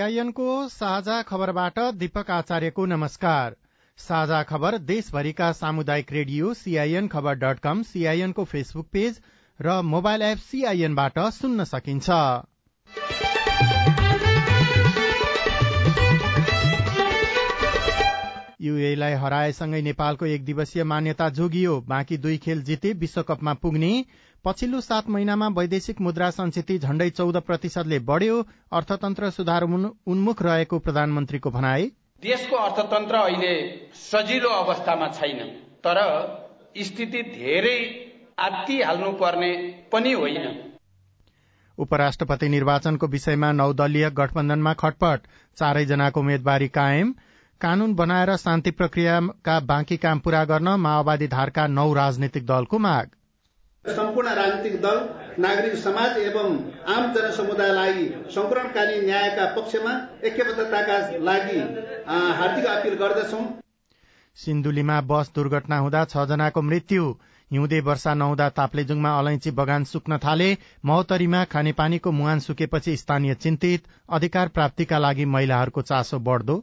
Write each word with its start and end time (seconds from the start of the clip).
सीआईएनको 0.00 0.52
साझा 0.68 1.20
खबरबाट 1.22 1.78
दीपक 1.94 2.30
आचार्यको 2.30 2.84
नमस्कार। 2.86 3.56
साझा 3.98 4.42
खबर 4.42 4.76
देशभरिका 4.80 5.50
सामुदायिक 5.52 6.12
रेडियो 6.12 6.52
सीआईएन 6.54 7.08
खबर 7.08 7.34
डट 7.34 7.58
कम 7.58 7.82
सीआईएनको 7.82 8.44
फेसबुक 8.44 8.86
पेज 8.92 9.20
र 9.60 9.80
मोबाइल 9.84 10.22
एप 10.22 10.38
सीआईएनबाट 10.40 11.18
सुन्न 11.32 11.64
सकिन्छ। 11.66 12.08
युएलाई 18.60 19.12
हराएसँगै 19.20 19.80
नेपालको 19.82 20.26
एक 20.26 20.44
दिवसीय 20.44 20.84
मान्यता 20.84 21.28
जोगियो। 21.36 21.80
बाँकी 21.88 22.16
दुई 22.18 22.38
खेल 22.38 22.62
जिते 22.62 22.92
विश्वकपमा 22.96 23.54
पुग्ने 23.54 23.92
पछिल्लो 24.44 24.80
सात 24.80 25.08
महिनामा 25.10 25.48
वैदेशिक 25.56 26.00
मुद्रा 26.00 26.28
संचिति 26.30 26.78
झण्डै 26.78 27.08
चौध 27.10 27.36
प्रतिशतले 27.42 27.98
बढ़्यो। 28.00 28.36
अर्थतन्त्र 28.72 29.30
सुधार 29.30 29.64
उन्मुख 29.64 30.42
रहेको 30.42 30.78
प्रधानमन्त्रीको 30.78 31.50
भनाए 31.50 31.82
देशको 32.22 32.56
अर्थतन्त्र 32.58 33.16
अहिले 33.16 33.52
सजिलो 34.00 34.48
अवस्थामा 34.54 35.08
छैन 35.10 35.44
तर 35.84 36.00
स्थिति 36.82 37.22
धेरै 37.28 37.76
आत्तिहाल्नु 38.38 39.12
पर्ने 39.20 39.52
पनि 39.92 40.12
होइन। 40.14 40.48
उपराष्ट्रपति 41.78 42.48
निर्वाचनको 42.48 43.06
विषयमा 43.08 43.52
नौदलीय 43.52 44.10
गठबन्धनमा 44.16 44.72
खटपट 44.80 45.30
चारैजनाको 45.58 46.20
उम्मेद्वारी 46.20 46.68
कायम। 46.70 47.14
कानून 47.60 47.94
बनाएर 47.94 48.36
शान्ति 48.38 48.70
प्रक्रियाका 48.72 49.60
बाँकी 49.68 49.96
काम 50.00 50.18
पूरा 50.18 50.44
गर्न 50.46 50.68
माओवादी 50.80 51.26
धारका 51.30 51.66
नौ 51.68 51.92
राजनीतिक 51.94 52.46
दलको 52.46 52.78
माग। 52.80 53.16
सम्पूर्ण 53.84 54.28
राजनीतिक 54.34 54.80
दल 54.80 54.98
नागरिक 55.38 55.74
समाज 55.74 56.16
एवं 56.18 56.56
आम 56.94 57.12
जनसमुदायलाई 57.14 58.04
संकरणकालीन 58.30 59.04
न्यायका 59.04 59.46
पक्षमा 59.54 59.92
ऐक्यबद्धताका 60.24 60.98
लागि 61.20 61.58
हार्दिक 62.38 62.66
अपील 62.68 62.94
गर्दछौ। 63.02 63.40
सिन्धुलीमा 64.38 65.00
बस 65.10 65.30
दुर्घटना 65.34 65.78
हुँदा 65.78 66.04
छ 66.04 66.26
जनाको 66.28 66.62
मृत्यु। 66.62 67.06
हिउँदे 67.50 67.80
वर्षा 67.80 68.14
नहुँदा 68.14 68.48
ताप्लेजुङमा 68.58 69.16
अलैंची 69.18 69.50
बगान 69.52 69.84
सुक्न 69.84 70.18
थाले। 70.18 70.50
महोत्तरीमा 70.84 71.44
खानेपानीको 71.52 72.10
मुहान 72.12 72.38
सुकेपछि 72.40 72.96
स्थानीय 72.96 73.34
चिन्तित। 73.36 73.88
अधिकार 74.10 74.48
प्राप्तिका 74.48 74.98
लागि 74.98 75.24
महिलाहरूको 75.26 75.82
चासो 75.82 76.18
बढ्दो। 76.20 76.62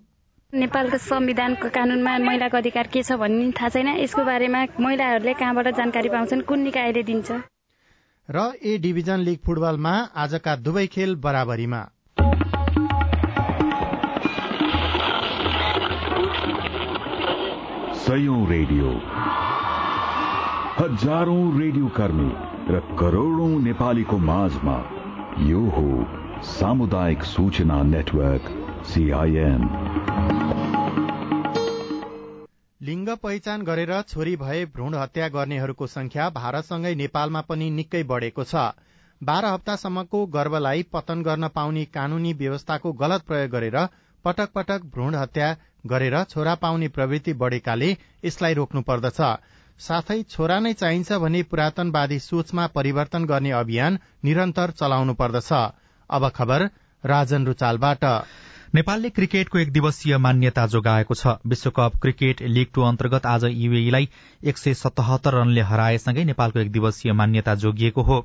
नेपालको 0.54 0.98
संविधानको 0.98 1.70
कानूनमा 1.70 2.18
महिलाको 2.18 2.58
अधिकार 2.58 2.88
के 2.88 3.02
छ 3.04 3.12
भन्ने 3.20 3.52
थाहा 3.52 3.70
छैन। 3.70 3.88
यसको 4.00 4.24
बारेमा 4.24 4.60
महिलाहरूले 4.80 5.34
कहाँबाट 5.34 5.68
जानकारी 5.76 6.10
पाउँछन्? 6.10 6.42
कुन 6.42 6.60
निकायले 6.64 7.04
दिन्छ? 7.04 7.32
र 8.30 8.54
ए 8.64 8.78
डिभिजन 8.80 9.20
लिग 9.28 9.40
फुटबलमा 9.44 9.92
आजका 10.16 10.56
दुवै 10.56 10.86
खेल 10.88 11.16
बराबरीमा। 11.20 11.82
सयौं 18.08 18.40
रेडियो। 18.48 18.94
हजारौं 20.80 21.44
रेडियो 21.60 21.88
कर्मी 21.98 22.32
र 22.72 22.80
करोड़ौं 22.96 23.52
नेपालीको 23.68 24.18
माझमा 24.32 24.78
यो 25.44 25.66
हो 25.76 25.88
सामुदायिक 26.48 27.24
सूचना 27.24 27.84
नेटवर्क। 27.84 28.67
लिङ्ग 32.82 33.10
पहिचान 33.10 33.62
गरेर 33.62 34.02
छोरी 34.02 34.36
भए 34.36 34.66
भ्रूण 34.66 34.94
हत्या 34.94 35.28
गर्नेहरूको 35.28 35.88
संख्या 35.88 36.30
भारतसँगै 36.30 36.94
नेपालमा 36.96 37.42
पनि 37.42 37.70
निकै 37.70 38.04
बढ़ेको 38.04 38.44
छ। 38.44 38.56
बाह्र 39.24 39.46
हप्तासम्मको 39.46 40.26
गर्भलाई 40.26 40.84
पतन 40.94 41.22
गर्न 41.22 41.48
पाउने 41.48 41.86
कानूनी 41.86 42.34
व्यवस्थाको 42.34 42.94
गलत 42.94 43.22
प्रयोग 43.22 43.52
गरेर 43.52 43.78
पटक 44.26 44.50
पटक 44.56 44.82
भ्रूण 44.94 45.16
हत्या 45.16 45.50
गरेर 45.86 46.24
छोरा 46.24 46.56
पाउने 46.56 46.88
प्रवृत्ति 46.88 47.34
बढ़ेकाले 47.34 47.90
यसलाई 48.26 48.54
रोक्नु 48.54 48.82
पर्दछ। 48.82 49.20
साथै 49.80 50.20
छोरा 50.24 50.60
नै 50.60 50.74
चाहिन्छ 50.74 51.10
भने 51.14 51.44
पुरातनवादी 51.44 52.20
सोचमा 52.20 52.68
परिवर्तन 52.68 53.26
गर्ने 53.26 53.52
अभियान 53.52 54.00
निरन्तर 54.24 54.72
चलाउनु 54.72 55.14
पर्दछ। 55.14 55.50
अब 56.10 56.30
खबर 56.30 56.70
राजन 57.04 57.46
रुचालबाट। 57.46 58.04
नेपालले 58.76 59.10
क्रिकेटको 59.10 59.58
एक 59.58 59.72
दिवसीय 59.72 60.18
मान्यता 60.18 60.66
जोगाएको 60.68 61.16
छ। 61.16 61.34
विश्वकप 61.48 61.94
क्रिकेट 62.02 62.42
लीग 62.46 62.68
टू 62.76 62.82
अन्तर्गत 62.84 63.26
आज 63.26 63.44
युएईलाई 63.46 64.08
एक 64.44 64.58
सय 64.58 64.74
सतहत्तर 64.74 65.34
रनले 65.34 65.62
हराएसँगै 65.62 66.24
नेपालको 66.24 66.60
एक 66.60 66.72
दिवसीय 66.72 67.14
मान्यता 67.14 67.54
जोगिएको 67.56 68.02
हो। 68.02 68.18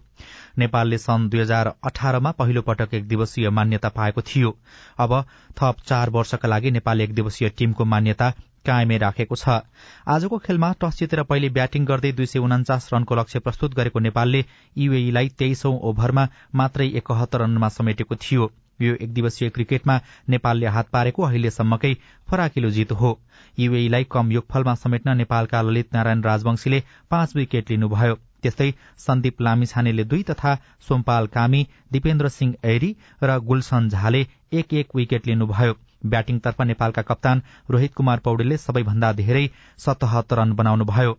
नेपालले 0.59 0.99
सन् 0.99 1.29
दुई 1.31 1.41
हजार 1.41 1.73
अठारमा 1.85 2.31
पहिलो 2.33 2.63
पटक 2.63 2.95
एक 2.95 3.07
दिवसीय 3.09 3.51
मान्यता 3.51 3.89
पाएको 3.91 4.23
थियो। 4.23 4.57
अब 4.99 5.15
थप 5.57 5.77
चार 5.87 6.11
वर्षका 6.11 6.49
लागि 6.49 6.71
नेपाल 6.71 7.01
एक 7.01 7.15
दिवसीय 7.15 7.49
टीमको 7.49 7.85
मान्यता 7.85 8.31
कायमै 8.67 8.99
राखेको 8.99 9.37
छ। 9.37 9.61
आजको 10.09 10.39
खेलमा 10.39 10.73
टस 10.81 10.99
जितेर 10.99 11.23
पहिले 11.23 11.49
ब्याटिङ 11.51 11.85
गर्दै 11.85 12.13
दुई 12.13 12.27
सय 12.27 12.39
उन्चास 12.41 12.89
रनको 12.95 13.15
लक्ष्य 13.15 13.39
प्रस्तुत 13.39 13.75
गरेको 13.75 13.99
नेपालले 14.01 14.45
युएईलाई 14.79 15.29
तेइसौं 15.39 15.79
ओभरमा 15.85 16.29
मात्रै 16.55 16.89
एकहत्तर 16.95 17.41
रनमा 17.41 17.69
समेटेको 17.69 18.17
थियो। 18.17 18.51
यो 18.83 18.95
एक 18.97 19.13
दिवसीय 19.15 19.51
क्रिकेटमा 19.51 19.99
नेपालले 20.31 20.67
हात 20.75 20.89
पारेको 20.93 21.23
अहिलेसम्मकै 21.23 21.95
फराकिलो 22.29 22.71
जित 22.71 22.93
हो। 22.93 23.11
युएईलाई 23.59 24.07
कम 24.11 24.33
योगफलमा 24.33 24.75
समेट्न 24.75 25.17
नेपालका 25.17 25.63
ललित 25.63 25.95
नारायण 25.95 26.23
राजवंशीले 26.23 26.83
पाँच 27.11 27.37
विकेट 27.37 27.71
लिनुभयो। 27.71 28.15
त्यस्तै 28.43 28.71
सन्दीप 28.99 29.41
लामिछानेले 29.43 30.05
दुई 30.05 30.23
तथा 30.31 30.55
सोमपाल 30.89 31.27
कामी 31.35 31.67
दिपेन्द्र 31.93 32.29
सिंह 32.29 32.55
ऐरी 32.67 32.95
र 33.23 33.39
गुलसन 33.41 33.89
झाले 33.89 34.27
एक 34.53 34.75
एक 34.75 34.97
विकेट 34.97 35.27
लिनुभयो। 35.27 35.75
ब्याटिङतर्फ 36.07 36.61
नेपालका 36.63 37.03
कप्तान 37.03 37.43
रोहित 37.71 37.95
कुमार 37.95 38.19
पौडेलले 38.25 38.57
सबैभन्दा 38.59 39.13
धेरै 39.21 39.49
सतहत्तर 39.79 40.39
रन 40.39 40.53
बनाउनुभयो। 40.55 41.19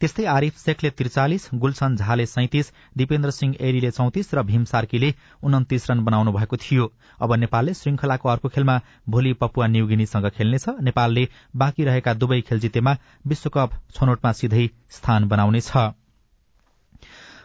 त्यस्तै 0.00 0.24
आरिफ 0.26 0.58
शेखले 0.58 0.90
त्रिचालिस 0.90 1.48
गुलसन 1.54 1.96
झाले 1.96 2.26
सैतिस 2.26 2.72
दिपेन्द्र 2.96 3.30
सिंह 3.30 3.54
एरीले 3.60 3.90
चौतिस 3.90 4.34
र 4.34 4.42
भीम 4.42 4.64
सार्कीले 4.64 5.14
उन्तिस 5.42 5.90
रन 5.90 6.04
बनाउनु 6.04 6.32
भएको 6.32 6.56
थियो। 6.56 6.90
अब 7.20 7.34
नेपालले 7.36 7.74
श्रृंखलाको 7.74 8.28
अर्को 8.28 8.48
खेलमा 8.48 8.80
भोलि 9.08 9.32
पपुवा 9.40 9.66
न्यूगिनीसँग 9.66 10.28
खेल्नेछ। 10.30 10.68
नेपालले 10.82 11.28
बाँकी 11.56 11.84
रहेका 11.84 12.14
दुवै 12.14 12.40
खेल 12.42 12.60
जितेमा 12.60 12.96
विश्वकप 13.26 13.80
छनौटमा 13.94 14.32
सिधै 14.32 14.68
स्थान 14.90 15.28
बनाउनेछ। 15.28 15.72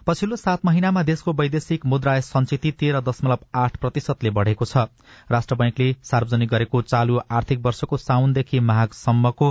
पछिल्लो 0.08 0.36
सात 0.36 0.66
महिनामा 0.66 1.02
देशको 1.04 1.34
वैदेशिक 1.34 1.86
मुद्रा 1.86 2.20
संचिति 2.22 2.72
तेह्र 2.72 3.00
दशमलव 3.02 3.46
आठ 3.56 3.78
प्रतिशतले 3.78 4.30
बढ़ेको 4.30 4.66
छ। 4.66 4.86
राष्ट्र 5.32 5.56
बैंकले 5.56 5.88
सार्वजनिक 6.04 6.50
गरेको 6.50 6.82
चालू 6.84 7.18
आर्थिक 7.32 7.66
वर्षको 7.66 7.98
साउनदेखि 7.98 8.60
माघसम्मको 8.62 9.50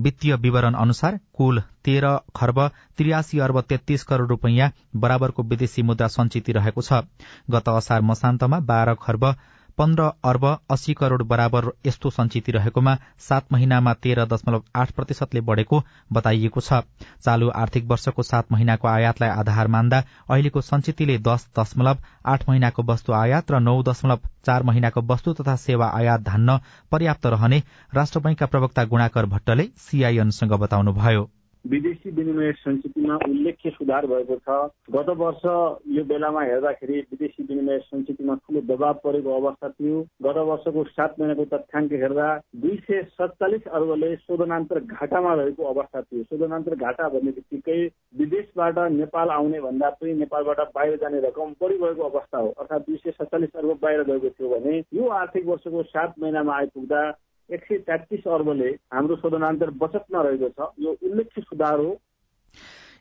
वित्तीय 0.00 0.34
विवरण 0.36 0.74
अनुसार 0.74 1.18
कुल 1.34 1.62
तेह्र 1.84 2.16
खर्ब 2.36 2.60
त्रियासी 2.98 3.38
अर्ब 3.38 3.60
तेत्तीस 3.60 4.02
करोड़ 4.04 4.28
रूपियाँ 4.28 4.70
बराबरको 4.96 5.42
विदेशी 5.42 5.82
मुद्रा 5.82 6.08
संचित 6.08 6.50
रहेको 6.50 6.82
छ। 6.82 7.02
गत 7.50 7.68
असार 7.68 8.00
मसान्तमा 8.02 8.58
बाह्र 8.64 8.94
खर्ब 9.02 9.24
पन्ध्र 9.80 10.02
अर्ब 10.24 10.44
अस्सी 10.70 10.92
करोड़ 10.94 11.22
बराबर 11.22 11.64
यस्तो 11.86 12.10
संचित 12.10 12.48
रहेकोमा 12.50 12.94
सात 13.18 13.46
महिनामा 13.52 13.92
तेह्र 13.96 14.24
दशमलव 14.26 14.62
आठ 14.76 14.90
प्रतिशतले 14.92 15.40
बढ़ेको 15.40 15.80
बताइएको 16.12 16.60
छ। 16.60 16.80
चालू 17.24 17.48
आर्थिक 17.56 17.86
वर्षको 17.90 18.22
सात 18.22 18.52
महिनाको 18.52 18.88
आयातलाई 18.88 19.30
आधार 19.30 19.68
मान्दा 19.68 20.02
अहिलेको 20.28 20.60
संचितिले 20.60 21.18
दश 21.24 21.48
दशमलव 21.58 22.04
आठ 22.26 22.48
महिनाको 22.48 22.82
वस्तु 22.92 23.12
आयात 23.14 23.50
र 23.50 23.60
नौ 23.60 23.76
दशमलव 23.82 24.28
चार 24.46 24.62
महिनाको 24.62 25.06
वस्तु 25.08 25.32
तथा 25.40 25.56
सेवा 25.56 25.92
आयात 25.96 26.28
धान्न 26.28 26.60
पर्याप्त 26.92 27.26
रहने 27.26 27.62
राष्ट्र 27.94 28.20
बैंकका 28.20 28.46
प्रवक्ता 28.46 28.84
गुणाकर 28.84 29.26
भट्टले 29.26 29.70
सीआईएनसँग 29.80 30.58
बताउनुभयो। 30.60 31.28
विदेशी 31.64 32.10
विनिमय 32.10 32.52
संस्कृतिमा 32.52 33.16
उल्लेख्य 33.24 33.70
सुधार 33.70 34.06
भएको 34.06 34.36
छ। 34.36 34.56
गत 34.90 35.08
वर्ष 35.16 35.44
यो 35.96 36.04
बेलामा 36.04 36.42
हेर्दाखेरि 36.42 36.98
विदेशी 37.10 37.42
विनिमय 37.42 37.78
संस्कृतिमा 37.80 38.34
ठुलो 38.34 38.60
दबाव 38.66 38.94
परेको 39.04 39.36
अवस्था 39.40 39.68
थियो। 39.68 40.00
गत 40.22 40.36
वर्षको 40.50 40.84
सात 40.84 41.14
महिनाको 41.20 41.44
तथ्याङ्क 41.52 41.92
हेर्दा 41.92 42.28
दुई 42.56 42.76
सय 42.88 43.02
सत्तालिस 43.12 43.66
अर्बले 43.70 44.14
शोधनान्तर 44.16 44.80
घाटामा 44.80 45.34
रहेको 45.34 45.64
अवस्था 45.64 46.00
थियो। 46.02 46.22
शोधनान्तर 46.24 46.74
घाटा 46.76 47.08
भन्ने 47.08 47.30
बित्तिकै 47.30 47.80
विदेशबाट 48.18 48.78
नेपाल 48.92 49.28
आउने 49.30 49.60
भन्दा 49.60 49.90
पनि 50.00 50.14
नेपालबाट 50.16 50.60
बाहिर 50.74 50.96
जाने 50.96 51.20
रकम 51.28 51.54
बढी 51.62 51.78
भएको 51.78 52.08
अवस्था 52.08 52.38
हो। 52.38 52.54
अर्थात् 52.58 52.86
दुई 52.86 52.96
सय 52.96 53.10
सत्तालिस 53.10 53.56
अर्ब 53.56 53.78
बाहिर 53.82 54.02
गएको 54.04 54.28
थियो 54.30 54.48
भने 54.50 54.78
यो 54.94 55.08
आर्थिक 55.20 55.46
वर्षको 55.46 55.82
सात 55.82 56.14
महिनामा 56.18 56.56
आइपुग्दा 56.56 57.10
एक 57.50 57.64
सय 57.64 57.78
तेत्तिस 57.86 58.26
अर्बले 58.30 58.68
हाम्रो 58.94 59.16
शोधनान्तर 59.16 59.70
बचतमा 59.76 60.22
रहेको 60.22 60.48
छ। 60.50 60.68
यो 60.80 60.90
उल्लेख्य 61.02 61.42
सुधार 61.42 61.78
हो। 61.78 61.90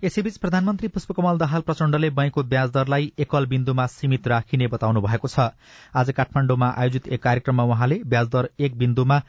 यसैबीच 0.03 0.37
प्रधानमन्त्री 0.37 0.87
पुष्पकमल 0.89 1.37
दाहाल 1.37 1.61
प्रचण्डले 1.61 2.09
बैंकको 2.17 2.43
ब्याज 2.45 2.69
दरलाई 2.71 3.11
एकल 3.19 3.45
बिन्दुमा 3.47 3.85
सीमित 3.89 4.27
राखिने 4.27 4.67
बताउनु 4.67 5.01
भएको 5.01 5.27
छ। 5.27 5.51
आज 5.93 6.11
काठमाण्डुमा 6.11 6.69
आयोजित 6.77 7.07
एक 7.09 7.23
कार्यक्रममा 7.23 7.63
उहाँले 7.65 7.97
ब्याज 8.05 8.27
दर 8.29 8.49
एक 8.59 8.77
बिन्दुमा 8.77 9.19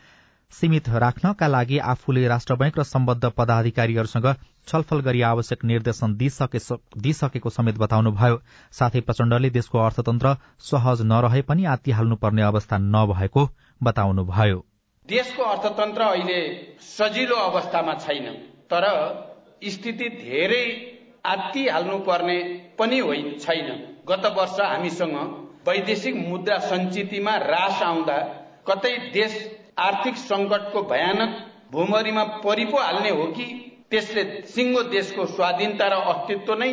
सीमित 0.53 0.89
राख्नका 0.97 1.47
लागि 1.49 1.79
आफूले 1.91 2.27
राष्ट्र 2.29 2.55
बैंक 2.57 2.79
र 2.79 2.83
सम्बद्ध 2.85 3.33
पदाधिकारीहरूसँग 3.37 4.27
छलफल 4.69 5.01
गरी 5.01 5.21
आवश्यक 5.25 5.65
निर्देशन 5.65 6.17
दिइसकेको 6.17 7.51
समेत 7.51 7.79
बताउनुभयो। 7.79 8.41
साथै 8.73 9.01
प्रचण्डले 9.03 9.51
देशको 9.51 9.79
अर्थतन्त्र 9.81 10.35
सहज 10.65 11.03
नरहे 11.05 11.43
पनि 11.45 11.65
आत्तिहाल्नुपर्ने 11.75 12.43
अवस्था 12.45 12.79
नभएको 12.89 13.49
बताउनुभयो। 13.81 14.65
देशको 15.11 15.43
अर्थतन्त्र 15.45 16.03
अहिले 16.05 16.41
सजिलो 16.89 17.37
अवस्थामा 17.43 17.95
छैन 17.97 18.27
तर 18.71 18.85
स्थिति 19.71 20.09
धेरै 20.17 20.65
आत्तिहाल्नु 21.27 21.99
पर्ने 22.01 22.39
पनि 22.79 22.99
होइन 22.99 23.39
छैन। 23.39 23.69
गत 24.09 24.27
वर्ष 24.37 24.61
हामीसँग 24.63 25.17
वैदेशिक 25.67 26.15
मुद्रा 26.19 26.59
सञ्चितमा 26.61 27.37
रास 27.47 27.83
आउँदा 27.83 28.19
कतै 28.69 28.97
देश 29.13 29.35
आर्थिक 29.79 30.17
संकटको 30.19 30.83
भयानक 30.85 31.37
भूमरीमा 31.73 32.25
परिपो 32.45 32.79
हाल्ने 32.79 33.11
हो 33.11 33.27
कि 33.33 33.45
त्यसले 33.91 34.25
सिङ्गो 34.47 34.83
देशको 34.89 35.27
स्वाधीनता 35.27 35.87
र 35.89 36.01
अस्तित्व 36.13 36.55
नै 36.55 36.71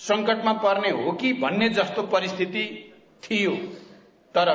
संकटमा 0.00 0.52
पर्ने 0.62 0.90
हो 0.92 1.12
कि 1.12 1.32
भन्ने 1.40 1.68
जस्तो 1.70 2.02
परिस्थिति 2.12 2.64
थियो। 3.22 3.54
तर 4.34 4.48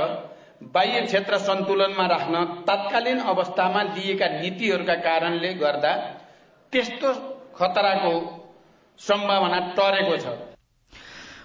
बाह्य 0.63 1.01
क्षेत्र 1.01 1.37
सन्तुलनमा 1.37 2.05
राख्न 2.07 2.43
तत्कालीन 2.67 3.19
अवस्थामा 3.19 3.81
लिएका 3.83 4.27
नीतिहरूका 4.41 4.95
कारणले 4.95 5.53
गर्दा 5.53 5.91
त्यस्तो 6.73 7.13
खतराको 7.55 8.13
सम्भावना 8.99 9.59
टरेको 9.75 10.17
छ। 10.17 10.25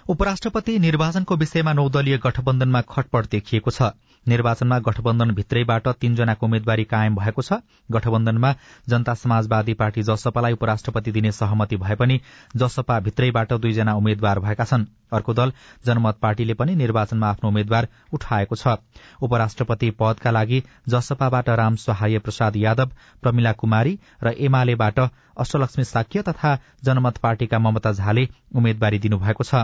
उपराष्ट्रपति 0.09 0.79
निर्वाचनको 0.79 1.35
विषयमा 1.35 1.73
नौदलीय 1.73 2.17
गठबन्धनमा 2.17 2.81
खटपट 2.81 3.29
देखिएको 3.31 3.71
छ। 3.71 3.81
निर्वाचनमा 4.27 4.77
गठबन्धन 4.79 5.31
भित्रैबाट 5.31 5.87
तीनजनाको 6.01 6.45
उम्मेद्वारी 6.45 6.83
कायम 6.83 7.15
भएको 7.15 7.41
छ। 7.41 7.53
गठबन्धनमा 7.91 8.53
जनता 8.89 9.13
समाजवादी 9.13 9.73
पार्टी 9.73 10.03
जसपालाई 10.03 10.53
उपराष्ट्रपति 10.53 11.11
दिने 11.11 11.31
सहमति 11.31 11.77
भए 11.77 11.95
पनि 11.95 12.19
जसपा 12.55 12.99
भित्रैबाट 12.99 13.53
दुईजना 13.53 13.95
उम्मेद्वार 13.95 14.39
भएका 14.39 14.63
छन्। 14.63 14.85
अर्को 15.11 15.33
दल 15.33 15.51
जनमत 15.85 16.17
पार्टीले 16.21 16.53
पनि 16.53 16.75
निर्वाचनमा 16.75 17.29
आफ्नो 17.29 17.49
उम्मेद्वार 17.49 17.87
उठाएको 18.13 18.55
छ। 18.55 18.77
उपराष्ट्रपति 19.21 19.89
पदका 19.99 20.31
लागि 20.31 20.63
जसपाबाट 20.89 21.49
राम 21.49 21.75
सहाय 21.75 22.19
प्रसाद 22.19 22.55
यादव 22.57 22.91
प्रमिला 23.21 23.51
कुमारी 23.53 23.99
र 24.23 24.35
एमालेबाट 24.39 24.99
अष्टलक्ष्मी 25.37 25.83
साक्य 25.83 26.21
तथा 26.21 26.57
जनमत 26.83 27.17
पार्टीका 27.17 27.59
ममता 27.59 27.91
झाले 27.93 28.27
उम्मेद्वारी 28.55 28.99
दिनुभएको 28.99 29.43
छ। 29.43 29.55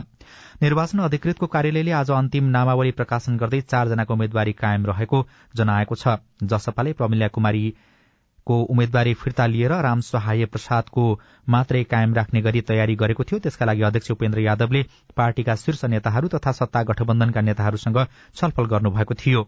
निर्वाचन 0.62 1.00
अधिकृतको 1.02 1.48
कार्यालयले 1.48 1.92
आज 1.94 2.12
अन्तिम 2.14 2.46
नामावली 2.50 2.92
प्रकाशन 2.92 3.38
गर्दै 3.38 3.62
चारजनाको 3.64 4.14
उम्मेद्वारी 4.14 4.54
कायम 4.54 4.86
रहेको 4.86 5.26
जनाएको 5.56 5.96
छ। 5.96 6.18
जसपाले 6.46 6.94
प्रमिला 6.94 7.28
कुमारीको 7.30 8.56
उम्मेद्वारी 8.66 9.14
फिर्ता 9.14 9.46
लिएर 9.48 9.72
राम 9.82 10.00
सहाय 10.02 10.46
प्रसादको 10.48 11.04
मात्रै 11.48 11.84
कायम 11.86 12.14
राख्ने 12.14 12.42
गरी 12.42 12.62
तयारी 12.64 12.96
गरेको 12.96 13.24
थियो। 13.24 13.40
त्यसका 13.40 13.66
लागि 13.66 13.82
अध्यक्ष 13.84 14.12
उपेन्द्र 14.12 14.40
यादवले 14.42 14.84
पार्टीका 15.18 15.56
शीर्ष 15.58 15.86
नेताहरू 15.86 16.28
तथा 16.30 16.52
सत्ता 16.54 16.84
गठबन्धनका 16.84 17.42
नेताहरूसँग 17.42 18.06
छलफल 18.36 18.66
गर्नुभएको 18.66 19.14
थियो। 19.16 19.48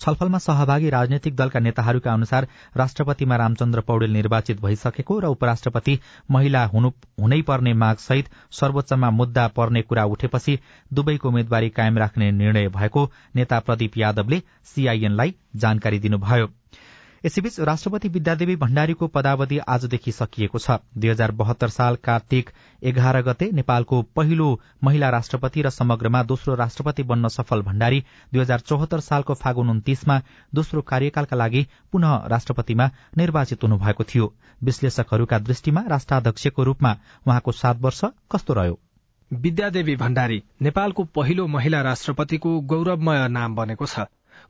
छलफलमा 0.00 0.38
सहभागी 0.44 0.88
राजनैतिक 0.90 1.34
दलका 1.36 1.60
नेताहरूका 1.60 2.12
अनुसार 2.12 2.46
राष्ट्रपतिमा 2.76 3.36
रामचन्द्र 3.42 3.80
पौडेल 3.90 4.12
निर्वाचित 4.12 4.60
भइसकेको 4.64 5.18
र 5.24 5.30
उपराष्ट्रपति 5.36 5.98
महिला 6.36 6.64
हुनै 6.74 7.40
पर्ने 7.50 7.74
मागसहित 7.84 8.30
सर्वोच्चमा 8.60 9.10
मुद्दा 9.20 9.46
पर्ने 9.60 9.82
कुरा 9.92 10.04
उठेपछि 10.16 10.58
दुवैको 10.92 11.28
उम्मेद्वारी 11.28 11.70
कायम 11.78 11.98
राख्ने 11.98 12.30
निर्णय 12.40 12.68
भएको 12.78 13.10
नेता 13.36 13.60
प्रदीप 13.68 13.98
यादवले 13.98 14.42
सीआईएनलाई 14.74 15.34
जानकारी 15.56 15.98
दिनुभयो। 15.98 16.50
यसैबीच 17.24 17.58
राष्ट्रपति 17.60 18.08
विद्यादेवी 18.08 18.54
भण्डारीको 18.56 19.06
पदावधि 19.06 19.58
आजदेखि 19.68 20.12
सकिएको 20.12 20.58
छ। 20.58 20.78
दुई 20.98 21.08
हजार 21.08 21.30
बहत्तर 21.32 21.68
साल 21.68 21.96
कार्तिक 21.96 22.50
एघार 22.82 23.20
गते 23.22 23.50
नेपालको 23.52 24.00
पहिलो 24.16 24.48
महिला 24.84 25.10
राष्ट्रपति 25.10 25.62
र 25.62 25.70
समग्रमा 25.70 26.22
दोस्रो 26.22 26.54
राष्ट्रपति 26.54 27.02
बन्न 27.02 27.28
सफल 27.28 27.62
भण्डारी 27.62 28.00
दुई 28.32 28.40
हजार 28.40 28.60
चौहत्तर 28.60 29.00
सालको 29.00 29.34
फागुन 29.34 29.70
उन्तिसमा 29.70 30.20
दोस्रो 30.54 30.82
कार्यकालका 30.82 31.36
लागि 31.36 31.66
पुनः 31.92 32.16
राष्ट्रपतिमा 32.26 32.90
निर्वाचित 33.18 33.62
हुनुभएको 33.62 34.04
थियो। 34.04 34.32
विश्लेषकहरूका 34.62 35.38
दृष्टिमा 35.38 35.84
राष्ट्राध्यक्षको 35.88 36.64
रूपमा 36.64 36.96
उहाँको 37.26 37.52
सात 37.52 37.80
वर्ष 37.80 38.04
कस्तो 38.32 38.54
रह्यो? 38.54 38.78
विद्यादेवी 39.30 39.96
भण्डारी 39.96 40.42
नेपालको 40.62 41.04
पहिलो 41.04 41.46
महिला 41.46 41.82
राष्ट्रपतिको 41.82 42.60
गौरवमय 42.60 43.28
नाम 43.28 43.54
बनेको 43.54 43.86
छ। 43.86 44.06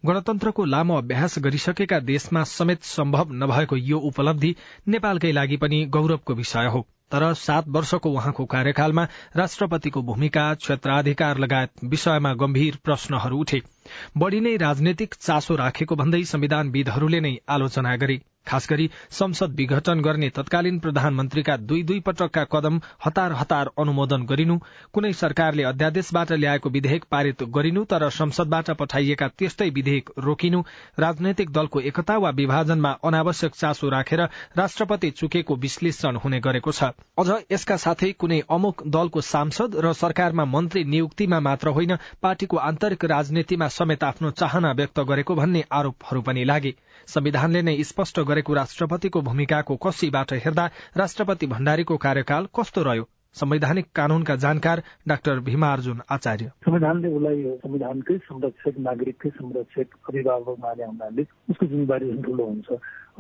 गणतन्त्रको 0.07 0.65
लामो 0.65 0.95
अभ्यास 0.97 1.39
गरिसकेका 1.39 1.99
देशमा 2.01 2.43
समेत 2.45 2.83
सम्भव 2.85 3.33
नभएको 3.33 3.77
यो 3.77 3.99
उपलब्धि 4.09 4.55
नेपालकै 4.89 5.31
लागि 5.33 5.57
पनि 5.57 5.85
गौरवको 5.87 6.35
विषय 6.35 6.67
हो। 6.67 6.81
तर 7.13 7.33
सात 7.35 7.69
वर्षको 7.69 8.11
उहाँको 8.11 8.45
कार्यकालमा 8.47 9.05
राष्ट्रपतिको 9.37 10.03
भूमिका 10.03 10.53
क्षेत्राधिकार 10.55 11.39
लगायत 11.39 11.85
विषयमा 11.85 12.33
गम्भीर 12.35 12.79
प्रश्नहरू 12.85 13.39
उठे। 13.39 13.63
बढ़ी 14.19 14.41
नै 14.41 14.57
राजनैतिक 14.57 15.15
चासो 15.21 15.57
राखेको 15.57 15.97
भन्दै 15.97 16.25
संविधानविदहरूले 16.27 17.21
नै 17.21 17.37
आलोचना 17.49 17.97
गरे। 17.97 18.21
खास 18.47 18.67
गरी 18.71 18.89
संसद 19.11 19.53
विघटन 19.57 20.01
गर्ने 20.01 20.29
तत्कालीन 20.31 20.79
प्रधानमन्त्रीका 20.79 21.57
दुई 21.57 21.83
दुई 21.83 22.01
पटकका 22.01 22.45
कदम 22.53 22.81
हतार 23.05 23.33
हतार 23.33 23.71
अनुमोदन 23.79 24.25
गरिनु 24.27 24.57
कुनै 24.95 25.13
सरकारले 25.13 25.63
अध्यादेशबाट 25.63 26.33
ल्याएको 26.33 26.71
विधेयक 26.71 27.05
पारित 27.11 27.43
गरिनु 27.51 27.85
तर 27.85 28.09
संसदबाट 28.11 28.71
पठाइएका 28.81 29.29
त्यस्तै 29.39 29.69
विधेयक 29.71 30.11
रोकिनु 30.19 30.63
राजनैतिक 30.99 31.53
दलको 31.53 31.81
एकता 31.83 32.19
वा 32.19 32.31
विभाजनमा 32.41 32.97
अनावश्यक 33.05 33.55
चासो 33.55 33.89
राखेर 33.91 34.23
राष्ट्रपति 34.57 35.11
चुकेको 35.13 35.57
विश्लेषण 35.57 36.17
हुने 36.17 36.41
गरेको 36.41 36.73
छ। 36.73 36.93
अझ 37.19 37.29
यसका 37.53 37.77
साथै 37.77 38.11
कुनै 38.13 38.41
अमुक 38.51 38.83
दलको 38.89 39.21
सांसद 39.21 39.77
र 39.77 39.93
सरकारमा 39.93 40.45
मन्त्री 40.45 40.85
नियुक्तिमा 40.85 41.41
मात्र 41.41 41.69
होइन 41.69 41.97
पार्टीको 42.23 42.57
आन्तरिक 42.57 43.05
राजनीतिमा 43.05 43.69
समेत 43.69 44.05
आफ्नो 44.05 44.31
चाहना 44.31 44.73
व्यक्त 44.73 45.01
गरेको 45.01 45.35
भन्ने 45.35 45.65
आरोपहरू 45.73 46.23
पनि 46.23 46.45
लागे। 46.45 46.75
संविधानले 47.07 47.63
नै 47.63 47.77
स्पष्ट 47.85 48.21
गरेको 48.21 48.55
राष्ट्रपतिको 48.55 49.21
भूमिकाको 49.21 49.77
कसीबाट 49.77 50.33
हेर्दा 50.45 50.71
राष्ट्रपति 50.97 51.47
भण्डारीको 51.47 51.97
कार्यकाल 51.97 52.49
कस्तो 52.55 52.83
रह्यो? 52.83 53.09
संवैधानिक 53.35 53.87
कानूनका 53.95 54.35
जानकार 54.37 54.83
डाक्टर 55.09 55.39
भीमार्जुन 55.41 56.01
आचार्य। 56.11 56.51
संविधानले 56.65 57.09
उसलाई 57.09 57.45
संविधानकै 57.57 58.17
संरक्षक 58.19 58.75
नागरिककै 58.79 59.31
संरक्षक 59.31 59.95
अभिभावक 60.09 60.57
माने 60.61 60.85
हुनाले 60.85 61.23
उसको 61.51 61.67
जिम्मेवारी 61.67 62.17
ठुलो 62.23 62.45
हुन्छ। 62.45 62.69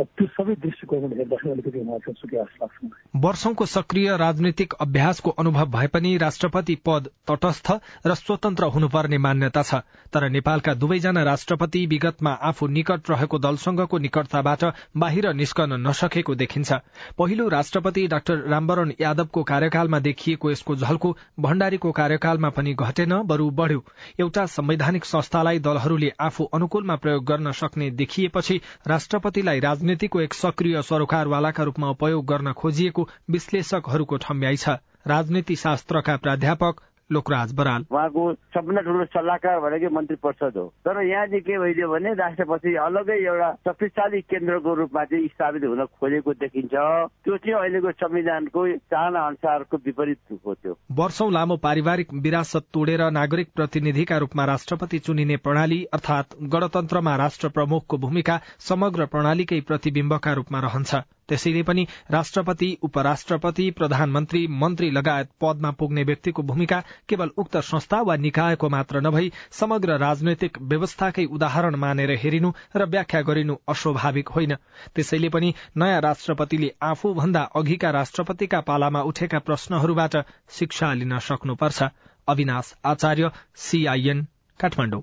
त्यो 0.01 0.27
सबै 0.27 0.53
अलिकति 0.53 1.81
लाग्छ 1.81 2.71
वर्षौंको 3.17 3.67
सक्रिय 3.67 4.17
राजनीतिक 4.17 4.73
अभ्यासको 4.81 5.31
अनुभव 5.31 5.67
भए 5.71 5.87
पनि 5.87 6.17
राष्ट्रपति 6.17 6.75
पद 6.87 7.09
तटस्थ 7.31 7.71
र 8.07 8.15
स्वतन्त्र 8.15 8.65
हुनुपर्ने 8.65 9.19
मान्यता 9.19 9.63
छ। 9.63 9.75
तर 10.13 10.29
नेपालका 10.31 10.75
दुवैजना 10.75 11.23
राष्ट्रपति 11.23 11.85
विगतमा 11.87 12.31
आफू 12.43 12.67
निकट 12.69 13.11
रहेको 13.11 13.39
दलसँगको 13.39 13.99
निकटताबाट 13.99 14.65
बाहिर 14.97 15.33
निस्कन 15.33 15.77
नसकेको 15.89 16.35
देखिन्छ। 16.35 16.73
पहिलो 17.19 17.49
राष्ट्रपति 17.49 18.07
डाक्टर 18.07 18.37
रामवरण 18.49 18.93
यादवको 19.01 19.43
कार्यकालमा 19.43 19.99
देखिएको 19.99 20.51
यसको 20.51 20.77
झल्को 20.77 21.17
भण्डारीको 21.41 21.93
कार्यकालमा 21.93 22.49
पनि 22.49 22.75
घटेन 22.75 23.13
बरू 23.23 23.51
बढ़्यो। 23.51 23.85
एउटा 24.21 24.47
संवैधानिक 24.47 25.05
संस्थालाई 25.05 25.59
दलहरूले 25.59 26.13
आफू 26.21 26.45
अनुकूलमा 26.55 26.97
प्रयोग 26.97 27.25
गर्न 27.25 27.53
सक्ने 27.53 27.91
देखिएपछि 27.91 28.61
राष्ट्रपतिलाई 28.89 29.61
राजनीतिको 29.83 30.21
एक 30.21 30.35
सक्रिय 30.35 30.81
सरोकारवालाका 30.83 31.62
रूपमा 31.65 31.89
उपयोग 31.91 32.27
गर्न 32.27 32.53
खोजिएको 32.55 33.07
विश्लेषकहरूको 33.31 34.17
ठम्ब्याइ 34.25 34.57
छ। 34.57 34.75
राजनीति 35.07 35.57
शास्त्रका 35.59 36.17
प्राध्यापक 36.19 36.81
लोकराज 37.12 37.52
बराल 37.54 37.85
उहाँको 37.90 38.23
सबभन्दा 38.54 38.83
ठुलो 38.83 39.04
सल्लाहकार 39.12 39.61
भनेकै 39.61 39.88
मन्त्री 39.97 40.16
परिषद 40.25 40.57
हो। 40.57 40.66
तर 40.85 41.02
यहाँ 41.02 41.26
चाहिँ 41.26 41.42
के 41.42 41.59
भइदियो 41.59 41.88
भने 41.88 42.14
राष्ट्रपति 42.14 42.75
अलगै 42.87 43.19
एउटा 43.25 43.50
शक्तिशाली 43.69 44.21
केन्द्रको 44.33 44.75
रूपमा 44.75 45.04
चाहिँ 45.04 45.28
स्थापित 45.28 45.64
हुन 45.64 45.85
खोजेको 46.00 46.33
देखिन्छ। 46.42 46.73
त्यो 46.73 47.37
चाहिँ 47.37 47.54
अहिलेको 47.54 47.90
संविधानको 48.02 48.66
चाहना 48.92 49.26
अनुसारको 49.26 49.76
विपरीत 49.87 50.19
हो 50.47 50.54
त्यो। 50.54 50.76
वर्षौं 50.92 51.33
लामो 51.33 51.57
पारिवारिक 51.62 52.12
विरासत 52.23 52.66
तोडेर 52.75 53.02
नागरिक 53.12 53.49
प्रतिनिधिका 53.57 54.19
रूपमा 54.19 54.45
राष्ट्रपति 54.45 54.99
चुनिने 54.99 55.37
प्रणाली 55.37 55.83
अर्थात 55.92 56.37
गणतन्त्रमा 56.52 57.16
राष्ट्र 57.16 57.49
प्रमुखको 57.49 57.99
भूमिका 57.99 58.40
समग्र 58.69 59.07
प्रणालीकै 59.07 59.61
प्रतिविम्बका 59.69 60.33
रूपमा 60.33 60.61
रहन्छ। 60.61 60.95
त्यसैले 61.33 61.62
पनि 61.62 61.87
राष्ट्रपति 62.11 62.67
उपराष्ट्रपति 62.83 63.71
प्रधानमन्त्री 63.71 64.47
मन्त्री 64.53 64.91
लगायत 64.91 65.29
पदमा 65.41 65.71
पुग्ने 65.73 66.03
व्यक्तिको 66.05 66.43
भूमिका 66.43 66.83
केवल 67.09 67.31
उक्त 67.39 67.57
संस्था 67.65 68.01
वा 68.03 68.17
निकायको 68.17 68.69
मात्र 68.69 69.01
नभई 69.01 69.31
समग्र 69.51 69.97
राजनैतिक 69.99 70.59
व्यवस्थाकै 70.62 71.25
उदाहरण 71.33 71.77
मानेर 71.77 72.11
हेरिनु 72.23 72.53
र 72.77 72.87
व्याख्या 72.87 73.23
गरिनु 73.23 73.57
अस्वाभाविक 73.69 74.29
होइन। 74.29 74.55
त्यसैले 74.95 75.29
पनि 75.29 75.55
नयाँ 75.77 76.01
राष्ट्रपतिले 76.01 76.71
आफूभन्दा 76.83 77.43
अघिका 77.57 77.91
राष्ट्रपतिका 77.91 78.61
पालामा 78.69 79.03
उठेका 79.03 79.39
प्रश्नहरूबाट 79.49 80.17
शिक्षा 80.59 80.93
लिन 80.95 81.19
सक्नुपर्छ। 81.29 81.89
अविनाश 82.29 82.75
आचार्य 82.85 83.31
सीआईएन 83.57 84.27
काठमाडौँ। 84.61 85.03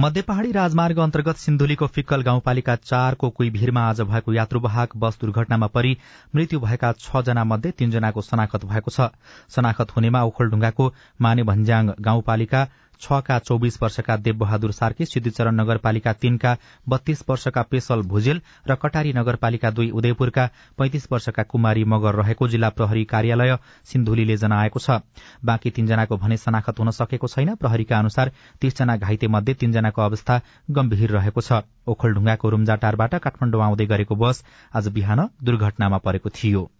मध्य 0.00 0.22
पहाड़ी 0.22 0.50
राजमार्ग 0.52 0.98
अन्तर्गत 0.98 1.36
सिन्धुलीको 1.36 1.86
फिक्कल 1.86 2.22
गाउँपालिका 2.22 2.74
चारको 2.80 3.28
कुइभिरमा 3.30 3.80
आज 3.88 4.00
भएको 4.10 4.32
यात्रुवाहक 4.32 4.96
बस 4.96 5.18
दुर्घटनामा 5.20 5.66
परि 5.66 5.96
मृत्यु 6.36 6.60
भएका 6.60 6.92
छ 7.00 7.22
जना 7.22 7.44
मध्ये 7.44 7.70
तीनजनाको 7.78 8.22
शनाखत 8.22 8.64
भएको 8.64 8.90
छ। 8.90 9.08
शनाखत 9.50 9.90
हुनेमा 9.96 10.22
ओखलढुङ्गाको 10.24 10.86
माने 11.20 11.42
भन्ज्याङ 11.42 11.90
गाउँपालिका 12.00 12.62
छका 13.00 13.38
चौविस 13.40 13.78
वर्षका 13.82 14.16
देवबहादुर 14.18 14.72
सार्की 14.72 15.04
सिद्धिचरण 15.06 15.54
नगरपालिका 15.54 16.12
तीनका 16.14 16.56
बत्तीस 16.88 17.24
वर्षका 17.28 17.62
पेशल 17.70 18.02
भुजेल 18.04 18.40
र 18.68 18.74
कटारी 18.74 19.12
नगरपालिका 19.12 19.70
दुई 19.70 19.90
उदयपुरका 19.92 20.48
पैंतिस 20.78 21.06
वर्षका 21.12 21.42
कुमारी 21.44 21.84
मगर 21.84 22.14
रहेको 22.14 22.48
जिल्ला 22.48 22.68
प्रहरी 22.70 23.04
कार्यालय 23.06 23.56
सिन्धुलीले 23.84 24.36
जनाएको 24.36 24.78
छ। 24.78 25.00
बाँकी 25.44 25.70
तीनजनाको 25.70 26.16
भने 26.16 26.36
शनाखत 26.36 26.78
हुन 26.78 26.90
सकेको 26.92 27.26
छैन। 27.28 27.54
प्रहरीका 27.56 27.98
अनुसार 27.98 28.32
तीसजना 28.60 28.96
घाइते 28.96 29.26
मध्ये 29.28 29.54
तीनजनाको 29.54 30.02
अवस्था 30.02 30.40
गम्भीर 30.70 31.10
रहेको 31.10 31.40
छ। 31.40 31.62
ओखलढुङ्गाको 31.88 32.48
रुम्जाटारबाट 32.50 33.14
काठमाडौँ 33.18 33.62
आउँदै 33.62 33.86
गरेको 33.86 34.14
बस 34.16 34.44
आज 34.74 34.88
बिहान 34.88 35.28
दुर्घटनामा 35.44 35.98
परेको 35.98 36.28
थियो। 36.32 36.70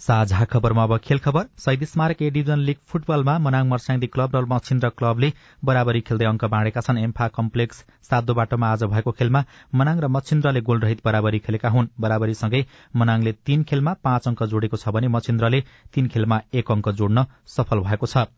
साझा 0.00 0.44
खबरमा 0.44 0.82
अब 0.82 0.96
खेल 1.04 1.18
खबर। 1.18 1.44
शहीद 1.58 1.84
स्मारक 1.84 2.22
ए 2.22 2.30
डिभिजन 2.30 2.58
लीग 2.60 2.76
फुटबलमा 2.86 3.38
मनाङ 3.38 3.66
मर्स्याङदी 3.68 4.06
क्लब 4.06 4.36
र 4.36 4.44
मछिन्द्र 4.46 4.88
क्लबले 4.92 5.32
बराबरी 5.64 6.00
खेल्दै 6.00 6.26
अङ्क 6.26 6.44
बाँडेका 6.44 6.80
छन्। 6.80 6.98
एम्फा 7.00 7.28
कम्प्लेक्स 7.36 7.84
सातो 8.10 8.34
बाटोमा 8.34 8.66
आज 8.72 8.82
भएको 8.92 9.12
खेलमा 9.12 9.40
मनाङ 9.74 10.00
र 10.00 10.08
मछिन्द्रले 10.08 10.60
गोलरहित 10.60 11.00
बराबरी 11.04 11.38
खेलेका 11.46 11.68
हुन्। 11.68 11.88
बराबरीसँगै 12.00 12.60
मनाङले 12.96 13.32
तीन 13.46 13.62
खेलमा 13.64 13.92
पाँच 14.04 14.28
अङ्क 14.28 14.42
जोडेको 14.52 14.76
छ 14.76 14.94
भने 14.94 15.08
मछिन्द्रले 15.08 15.60
तीन 15.94 16.08
खेलमा 16.08 16.40
एक 16.54 16.70
अङ्क 16.70 16.88
जोड्न 16.92 17.24
सफल 17.56 17.80
भएको 17.88 18.06
छ। 18.06 18.28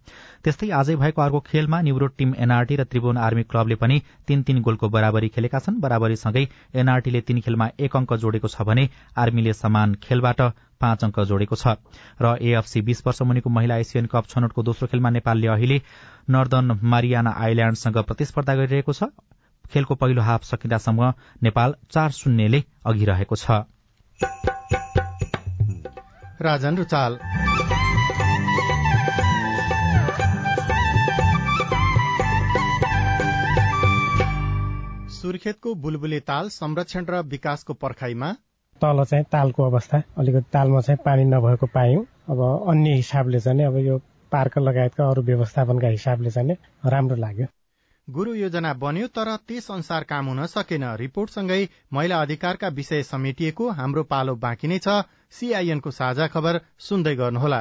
त्यस्तै 0.45 0.71
आजै 0.71 0.97
भएको 0.97 1.23
अर्को 1.23 1.41
खेलमा 1.51 1.81
निवरोड 1.83 2.13
टीम 2.19 2.35
एनआरटी 2.39 2.77
र 2.77 2.85
त्रिभुवन 2.87 3.19
आर्मी 3.19 3.43
क्लबले 3.51 3.77
पनि 3.83 4.01
तीन 4.27 4.43
तीन 4.47 4.63
गोलको 4.63 4.89
बराबरी 4.89 5.29
खेलेका 5.35 5.59
छन्। 5.59 5.81
बराबरीसँगै 5.81 6.45
एनआरटीले 6.77 7.21
तीन 7.27 7.41
खेलमा 7.43 7.69
एक 7.81 7.97
अङ्क 7.97 8.15
जोडेको 8.23 8.49
छ 8.49 8.63
भने 8.63 8.89
आर्मीले 9.19 9.53
समान 9.59 9.95
खेलबाट 10.01 10.41
पाँच 10.81 11.05
अङ्क 11.05 11.21
जोडेको 11.23 11.57
छ। 11.57 11.77
र 12.23 12.37
एएफसी 12.41 12.81
बीस 12.83 13.03
वर्ष 13.07 13.23
मुनिको 13.23 13.51
महिला 13.51 13.77
एसियन 13.79 14.07
कप 14.07 14.27
छनौटको 14.29 14.63
दोस्रो 14.63 14.89
खेलमा 14.89 15.11
नेपालले 15.11 15.49
अहिले 15.49 15.81
नर्दन 16.31 16.79
मारियाना 16.85 17.31
आइल्याण्डसँग 17.39 17.99
प्रतिस्पर्धा 18.03 18.55
गरिरहेको 18.55 18.93
छ। 18.93 19.11
खेलको 19.71 19.95
पहिलो 19.95 20.23
हाफ 20.23 20.45
सकिँदासम्म 20.45 21.13
नेपाल 21.43 21.75
चार 21.91 22.11
शून्यले 22.13 22.63
अघि 22.87 23.05
रहेको 23.05 23.37
छ। 23.37 23.65
राजन 26.41 26.77
रुचाल। 26.77 27.19
सुर्खेतको 35.19 35.75
बुलबुले 35.75 36.21
ताल 36.21 36.49
संरक्षण 36.49 37.05
र 37.05 37.23
विकासको 37.27 37.75
पर्खाइमा 37.75 38.29
तल 38.83 39.05
चाहिँ 39.05 39.25
तालको 39.33 39.65
अवस्था। 39.65 40.03
अलिकति 40.19 40.51
तालमा 40.53 40.81
चाहिँ 40.81 40.99
पानी 41.05 41.25
नभएको 41.25 41.67
पायौँ। 41.75 42.05
अब 42.31 42.41
अन्य 42.71 42.95
हिसाबले 42.95 43.41
चाहिँ 43.41 43.65
अब 43.67 43.77
यो 43.87 43.99
पार्क 44.33 44.59
लगायतका 44.59 45.09
अरू 45.11 45.23
व्यवस्थापनका 45.23 45.89
हिसाबले 45.89 46.31
चाहिँ 46.31 46.57
राम्रो 46.87 47.17
लाग्यो। 47.17 47.47
गुरु 48.09 48.35
योजना 48.35 48.73
बन्यो 48.75 49.07
तर 49.07 49.37
त्यस 49.49 49.71
अनुसार 49.71 50.05
काम 50.05 50.27
हुन 50.27 50.47
सकेन। 50.47 50.85
रिपोर्टसँगै 50.97 51.69
महिला 51.93 52.21
अधिकारका 52.23 52.69
विषय 52.69 53.03
समेटिएको 53.03 53.69
हाम्रो 53.71 54.03
पालो 54.05 54.35
बाँकी 54.37 54.69
नै 54.69 54.79
छ। 54.79 55.03
सीआईएनको 55.31 55.91
साझा 55.91 56.27
खबर 56.27 56.61
सुन्दै 56.81 57.15
गर्नुहोला। 57.17 57.61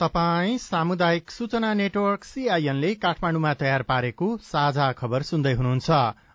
तपाई 0.00 0.58
सामुदायिक 0.58 1.30
सूचना 1.30 1.72
नेटवर्क 1.74 2.24
सीआईएनले 2.24 2.90
काठमाडौँमा 2.94 3.52
तयार 3.54 3.82
पारेको 3.82 4.26
साझा 4.42 4.90
खबर 4.92 5.22
सुन्दै 5.22 5.52
हुनुहुन्छ। 5.52 5.90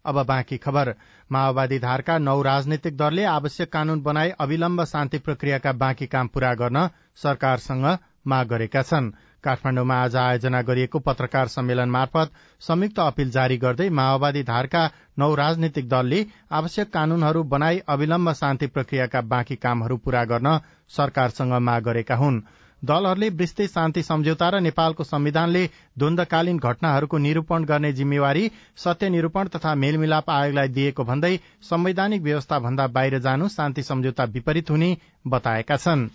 अब 0.06 0.18
बाँकी 0.28 0.58
खबर। 0.58 0.94
माओवादी 1.32 1.78
धारका 1.80 2.18
नौ 2.20 2.42
राजनैतिक 2.42 2.98
दलले 2.98 3.24
आवश्यक 3.26 3.72
कानून 3.74 4.02
बनाई 4.04 4.30
अविलम्ब 4.38 4.84
शान्ति 4.86 5.18
प्रक्रियाका 5.20 5.72
बाँकी 5.80 6.06
काम 6.06 6.28
पूरा 6.28 6.54
गर्न 6.54 6.88
सरकारसँग 7.24 7.86
माग 8.28 8.48
गरेका 8.48 8.82
छन्। 8.82 9.12
काठमाडौँमा 9.44 9.96
आज 10.02 10.16
आयोजना 10.16 10.62
गरिएको 10.62 11.00
पत्रकार 11.08 11.48
सम्मेलन 11.48 11.90
मार्फत 11.90 12.32
संयुक्त 12.62 13.00
अपील 13.00 13.32
जारी 13.32 13.58
गर्दै 13.58 13.88
माओवादी 13.92 14.44
धारका 14.44 14.84
नौ 15.20 15.34
राजनीतिक 15.36 15.88
दलले 15.90 16.20
आवश्यक 16.52 16.92
कानूनहरू 16.94 17.44
बनाई 17.56 17.80
अविलम्ब 17.88 18.34
शान्ति 18.34 18.68
प्रक्रियाका 18.76 19.22
बाँकी 19.32 19.56
कामहरू 19.64 19.98
पूरा 20.04 20.24
गर्न 20.34 20.60
सरकारसँग 20.98 21.54
माग 21.62 21.84
गरेका 21.84 22.16
हुन्। 22.16 22.42
दलहरूले 22.84 23.30
विस्तृत 23.32 23.70
शान्ति 23.70 24.02
सम्झौता 24.04 24.50
र 24.50 24.60
नेपालको 24.60 25.04
संविधानले 25.04 25.64
द्वन्दकालीन 25.98 26.58
घटनाहरूको 26.60 27.18
निरूपण 27.18 27.64
गर्ने 27.64 27.92
जिम्मेवारी 27.94 28.52
सत्य 28.78 29.10
निरूपण 29.10 29.48
तथा 29.48 29.76
मेलमिलाप 29.76 30.30
आयोगलाई 30.30 30.68
दिएको 30.70 31.04
भन्दै 31.04 31.38
संवैधानिक 31.64 32.22
व्यवस्था 32.22 32.60
भन्दा 32.60 32.88
बाहिर 32.90 33.20
जानु 33.20 33.48
शान्ति 33.50 33.84
सम्झौता 33.84 34.24
विपरीत 34.34 34.70
हुने 34.70 34.96
बताएका 35.28 35.78
छनृ। 35.78 36.10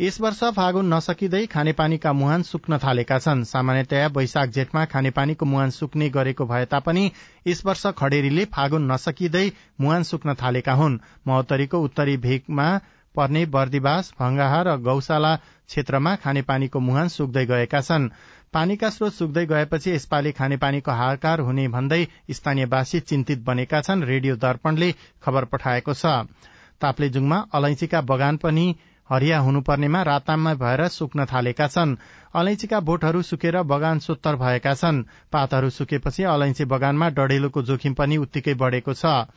यस 0.00 0.20
वर्ष 0.20 0.42
फागुन 0.56 0.92
नसकिँदै 0.94 1.44
खानेपानीका 1.46 2.12
मुहान 2.12 2.42
सुक्न 2.42 2.78
थालेका 2.78 3.18
छन्। 3.18 3.44
सामान्यतया 3.44 4.06
वैशाख 4.16 4.48
जेठमा 4.48 4.84
खानेपानीको 4.84 5.46
मुहान 5.46 5.70
सुक्ने 5.70 6.08
गरेको 6.10 6.46
भए 6.46 6.64
तापनि 6.66 7.04
यस 7.46 7.64
वर्ष 7.66 7.86
खडेरीले 7.96 8.44
फागुन 8.52 8.92
नसकिँदै 8.92 9.50
मुहान 9.80 10.02
सुक्न 10.02 10.34
थालेका 10.34 10.72
हुन्। 10.72 10.98
महोत्तरीको 11.26 11.80
उत्तरी 11.80 12.16
भेगमा 12.16 12.68
पर्ने 13.16 13.44
बर्दिवास 13.48 14.12
भंगाहा 14.20 14.62
र 14.62 14.76
गौशाला 14.82 15.34
क्षेत्रमा 15.36 16.14
खानेपानीको 16.24 16.80
मुहान 16.80 17.08
सुक्दै 17.10 17.44
गएका 17.46 17.80
छन्। 17.82 18.10
पानीका 18.52 18.88
स्रोत 18.90 19.12
सुक्दै 19.12 19.44
गएपछि 19.46 19.90
यसपालि 19.90 20.32
खानेपानीको 20.32 20.92
हाहाकार 20.92 21.40
हुने 21.40 21.68
भन्दै 21.68 22.02
स्थानीयवासी 22.32 23.00
चिन्तित 23.02 23.44
बनेका 23.44 23.80
छन् 23.82 24.04
रेडियो 24.04 24.36
दर्पणले 24.38 24.90
खबर 25.22 25.44
पठाएको 25.52 25.94
छ। 25.94 26.12
ताप्लेजुङमा 26.80 27.38
अलैंचीका 27.52 28.00
बगान 28.02 28.36
पनि 28.38 28.66
हरिया 29.10 29.38
हुनुपर्नेमा 29.38 30.00
राताममा 30.02 30.52
भएर 30.54 30.86
सुक्न 30.88 31.24
थालेका 31.24 31.66
छन्। 31.68 31.96
अलैंचीका 32.34 32.80
बोटहरू 32.80 33.22
सुकेर 33.22 33.62
बगान 33.64 33.98
सोत्तर 33.98 34.36
भएका 34.36 34.74
छन्। 34.74 35.04
पातहरू 35.32 35.70
सुकेपछि 35.70 36.22
अलैंची 36.26 36.64
बगानमा 36.64 37.08
डढेलोको 37.10 37.62
जोखिम 37.62 37.94
पनि 37.94 38.16
उत्तिकै 38.18 38.54
बढ़ेको 38.54 38.94
छ। 38.94 39.30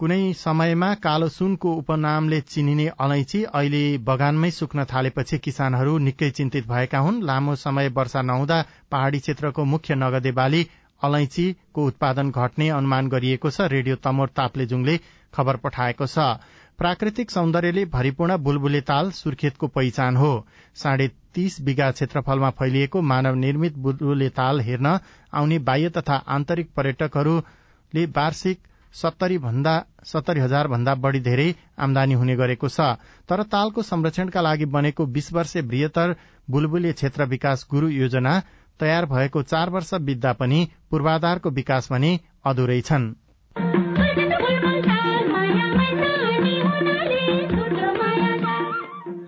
कुनै 0.00 0.16
समयमा 0.38 0.88
कालो 1.04 1.26
सुनको 1.34 1.70
उपनामले 1.74 2.38
चिनिने 2.46 2.86
अलैंची 3.04 3.38
अहिले 3.50 3.78
बगानमै 4.08 4.50
सुक्न 4.56 4.84
थालेपछि 4.90 5.38
किसानहरू 5.46 5.94
निकै 6.08 6.28
चिन्तित 6.38 6.66
भएका 6.68 6.98
हुन्। 6.98 7.22
लामो 7.22 7.54
समय 7.60 7.88
वर्षा 7.98 8.22
नहुँदा 8.22 8.58
पहाड़ी 8.90 9.20
क्षेत्रको 9.20 9.64
मुख्य 9.66 9.94
नगदे 9.94 10.32
बाली 10.40 10.60
अलैंचीको 11.02 11.86
उत्पादन 11.86 12.30
घट्ने 12.32 12.68
अनुमान 12.80 13.08
गरिएको 13.08 13.50
छ 13.50 13.70
रेडियो 13.74 13.96
तमोर 14.04 14.34
ताप्लेजुङले 14.36 14.98
खबर 15.34 15.60
पठाएको 15.64 16.06
छ। 16.08 16.28
प्राकृतिक 16.78 17.30
सौन्दर्यले 17.30 17.84
भरिपूर्ण 17.88 18.36
बुलबुले 18.44 18.80
ताल 18.84 19.10
सुर्खेतको 19.14 19.72
पहिचान 19.72 20.16
हो। 20.16 20.32
साढे 20.76 21.10
तीस 21.34 21.60
बिघा 21.62 21.90
क्षेत्रफलमा 21.90 22.50
फैलिएको 22.60 23.06
मानव 23.14 23.42
निर्मित 23.42 23.82
बुलबुले 23.84 24.28
ताल 24.36 24.60
हेर्न 24.60 24.96
आउने 25.32 25.64
बाह्य 25.66 25.96
तथा 25.96 26.22
आन्तरिक 26.32 26.72
पर्यटकहरूले 26.76 28.06
वार्षिक 28.16 28.74
सत्तरी 28.94 29.38
भन्दा 29.38 29.74
सत्तरी 30.04 30.40
हजार 30.40 30.68
भन्दा 30.68 30.94
बढ़ी 30.94 31.20
धेरै 31.20 31.54
आमदानी 31.78 32.14
हुने 32.14 32.36
गरेको 32.36 32.68
छ। 32.68 32.80
तर 33.28 33.42
तालको 33.42 33.82
संरक्षणका 33.82 34.40
लागि 34.40 34.64
बनेको 34.66 35.06
बीस 35.06 35.32
वर्षे 35.32 35.62
बृहत्तर 35.62 36.16
बुलबुले 36.50 36.92
क्षेत्र 36.92 37.24
विकास 37.26 37.66
गुरू 37.70 37.88
योजना 37.88 38.40
तयार 38.80 39.06
भएको 39.06 39.42
चार 39.42 39.70
वर्ष 39.70 39.94
बित्दा 39.94 40.32
पनि 40.32 40.66
पूर्वाधारको 40.90 41.50
विकास 41.50 41.88
भने 41.92 42.18
अधुरै 42.44 42.80
छन्। 42.80 43.14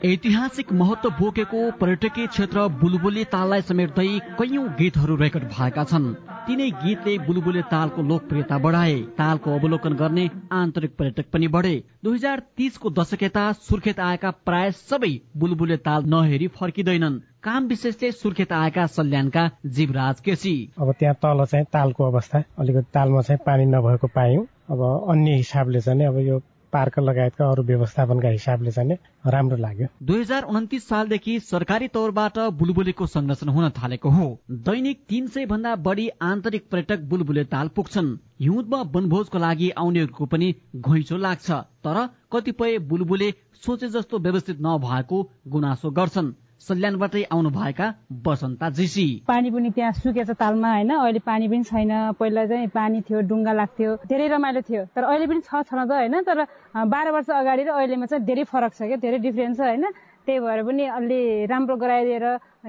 ऐतिहासिक 0.09 0.73
महत्व 0.73 1.11
बोकेको 1.11 1.59
पर्यटकीय 1.81 2.27
क्षेत्र 2.27 2.67
बुलबुले 2.81 3.25
ताललाई 3.25 3.63
समेट्दै 3.63 4.07
कैयौं 4.39 4.65
गीतहरू 4.79 5.17
रेकर्ड 5.23 5.45
भएका 5.49 5.85
छन्। 5.85 6.07
तिनै 6.47 6.69
गीतले 6.85 7.17
बुलबुले 7.27 7.63
तालको 7.73 8.03
लोकप्रियता 8.03 8.59
बढाए। 8.59 8.95
तालको 9.19 9.59
अवलोकन 9.59 9.99
गर्ने 10.01 10.25
आन्तरिक 10.53 10.97
पर्यटक 10.97 11.31
पनि 11.33 11.49
बढे। 11.49 11.75
दुई 12.05 12.15
हजार 12.15 12.43
तीसको 12.57 12.91
दशक 12.91 13.23
यता 13.23 13.45
सुर्खेत 13.69 14.01
आएका 14.01 14.31
प्राय 14.49 14.71
सबै 14.81 15.13
बुलबुले 15.37 15.77
ताल 15.85 16.05
नहेरी 16.09 16.49
फर्किँदैनन्। 16.57 17.21
काम 17.43 17.67
विशेषले 17.69 18.13
सुर्खेत 18.13 18.53
आएका 18.53 18.87
सल्यानका 18.97 19.51
जीवराज 19.67 20.21
केसी। 20.21 20.59
अब 20.81 20.95
त्यहाँ 20.99 21.15
तल 21.23 21.45
चाहिँ 21.45 21.67
तालको 21.73 22.05
अवस्था। 22.05 22.45
अलिकति 22.59 22.91
तालमा 22.95 23.23
चाहिँ 23.23 23.45
पानी 23.47 23.67
नभएको 23.67 24.07
पायौँ। 24.17 24.47
अब 24.73 24.81
अन्य 25.11 25.37
हिसाबले 25.37 25.81
चाहिँ 25.81 26.07
अब 26.07 26.19
यो 26.29 26.41
पार्क 26.73 26.99
लगायतका 26.99 27.51
अरू 27.51 27.63
व्यवस्थापनका 27.63 28.29
हिसाबले 28.29 28.71
चाहिँ 28.71 28.97
राम्रो 29.27 29.57
लाग्यो। 29.57 29.87
दुई 30.03 30.21
हजार 30.21 30.43
उन्तिस 30.45 30.89
सालदेखि 30.89 31.39
सरकारी 31.41 31.89
तौरबाट 31.89 32.39
बुलबुलेको 32.59 33.07
संरक्षण 33.07 33.49
हुन 33.49 33.69
थालेको 33.79 34.11
हो। 34.11 34.27
दैनिक 34.51 35.05
तीन 35.09 35.27
सय 35.27 35.47
भन्दा 35.47 35.75
बढी 35.77 36.09
आन्तरिक 36.23 36.69
पर्यटक 36.71 37.01
बुलबुले 37.09 37.45
ताल 37.45 37.69
पुग्छन्। 37.69 38.17
हिउँदमा 38.41 38.83
वनभोजको 38.95 39.39
लागि 39.39 39.71
आउनेहरूको 39.79 40.27
पनि 40.27 40.55
घैँचो 40.77 41.17
लाग्छ। 41.17 41.51
तर 41.85 42.07
कतिपय 42.33 42.79
बुलबुले 42.89 43.33
सोचे 43.63 43.89
जस्तो 43.89 44.19
व्यवस्थित 44.19 44.59
नभएको 44.61 45.23
गुनासो 45.49 45.91
गर्छन्। 45.91 46.33
सल्यानबाटै 46.61 47.23
आउनु 47.31 47.51
भएका 47.51 47.87
बसन्ता 48.27 48.69
जीसी 48.79 49.07
पानी 49.29 49.51
पनि 49.51 49.71
त्यहाँ 49.71 49.93
सुकेछ 50.03 50.31
तालमा 50.43 50.71
होइन? 50.75 50.91
अहिले 50.91 51.21
पानी 51.23 51.49
पनि 51.49 51.65
छैन। 51.65 51.93
पहिला 52.19 52.47
चाहिँ 52.47 52.69
पानी 52.75 53.01
थियो 53.07 53.21
डुङ्गा 53.31 53.53
लाग्थ्यो 53.53 53.91
धेरै 54.11 54.27
रमाइलो 54.35 54.61
थियो। 54.67 54.83
तर 54.91 55.03
अहिले 55.07 55.27
पनि 55.31 55.41
छ 55.47 55.63
छन 55.71 55.87
त 55.87 55.91
होइन? 55.95 56.15
तर 56.27 56.39
बाह्र 56.75 57.09
वर्ष 57.15 57.31
अगाडि 57.31 57.63
र 57.63 57.71
अहिलेमा 57.79 58.07
चाहिँ 58.11 58.25
धेरै 58.27 58.45
फरक 58.51 58.73
छ 58.75 58.91
क्या 58.91 58.99
धेरै 58.99 59.19
डिफ्रेन्स 59.23 59.57
छ 59.57 59.71
होइन? 59.71 59.87
त्यही 60.27 60.41
भएर 60.45 60.63
पनि 60.67 60.85
अलि 60.99 61.21
राम्रो 61.47 61.77
गराइदिएर 61.79 62.25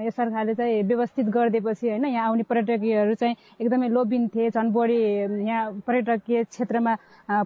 यो 0.06 0.10
सरकारले 0.10 0.54
चाहिँ 0.54 0.82
व्यवस्थित 0.86 1.26
गरिदिएपछि 1.28 1.86
होइन? 1.90 2.04
यहाँ 2.14 2.26
आउने 2.30 2.42
पर्यटकीयहरू 2.46 3.14
चाहिँ 3.20 3.34
एकदमै 3.60 3.88
लोभिन्थे 3.90 4.48
झन् 4.54 4.72
बढी 4.72 4.98
यहाँ 5.44 5.82
पर्यटकीय 5.82 6.44
क्षेत्रमा 6.46 6.94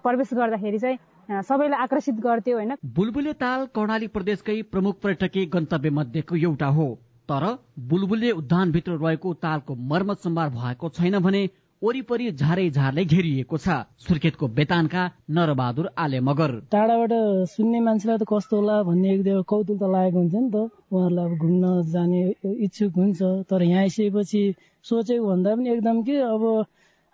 प्रवेश 0.04 0.35
गर्दाखेरि 0.38 0.78
चाहिँ 0.78 0.98
सबैलाई 1.30 1.80
आकर्षित 1.80 2.14
गर्थ्यो 2.20 2.56
होइन? 2.56 2.74
बुलबुले 2.84 3.32
ताल 3.40 3.66
कर्णाली 3.74 4.06
प्रदेशकै 4.12 4.60
प्रमुख 4.70 4.94
पर्यटकीय 5.02 5.44
गन्तव्य 5.48 5.90
मध्येको 5.90 6.37
एउटा 6.37 6.66
हो। 6.76 6.87
तर 7.28 7.44
बुलबुले 7.90 8.30
उद्यानभित्र 8.30 8.92
रहेको 9.00 9.34
तालको 9.40 9.74
मर्मत 9.90 10.18
सम्भार 10.20 10.48
भएको 10.56 10.88
छैन 10.90 11.18
भने 11.24 11.42
वरिपरि 11.82 12.30
झारै 12.32 12.68
झारले 12.70 13.04
घेरिएको 13.04 13.56
छ। 13.56 13.68
सुर्खेतको 14.04 14.48
बेतानका 14.48 15.02
नरबहादुर 15.30 15.88
आले 15.96 16.20
मगर। 16.20 16.52
टाढाबाट 16.72 17.12
सुन्ने 17.54 17.80
मान्छेलाई 17.80 18.18
त 18.18 18.24
कस्तो 18.28 18.56
होला 18.56 18.76
भन्ने 18.84 19.08
एक 19.14 19.44
कौतुक 19.48 19.78
त 19.80 19.84
लागेको 19.94 20.18
हुन्छ 20.18 20.34
नि 20.34 20.50
त। 20.52 20.56
उहाँहरूलाई 20.92 21.24
अब 21.24 21.32
घुम्न 21.40 21.64
जाने 21.88 22.20
इच्छुक 22.68 22.92
हुन्छ। 22.92 23.20
तर 23.48 23.62
यहाँ 23.62 23.80
आइसकेपछि 23.82 24.42
सोचेको 24.84 25.24
भन्दा 25.24 25.54
पनि 25.56 25.68
एकदम 25.72 26.02
के 26.04 26.16
अब 26.20 26.42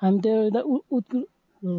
हामी 0.03 0.19
त 0.23 0.57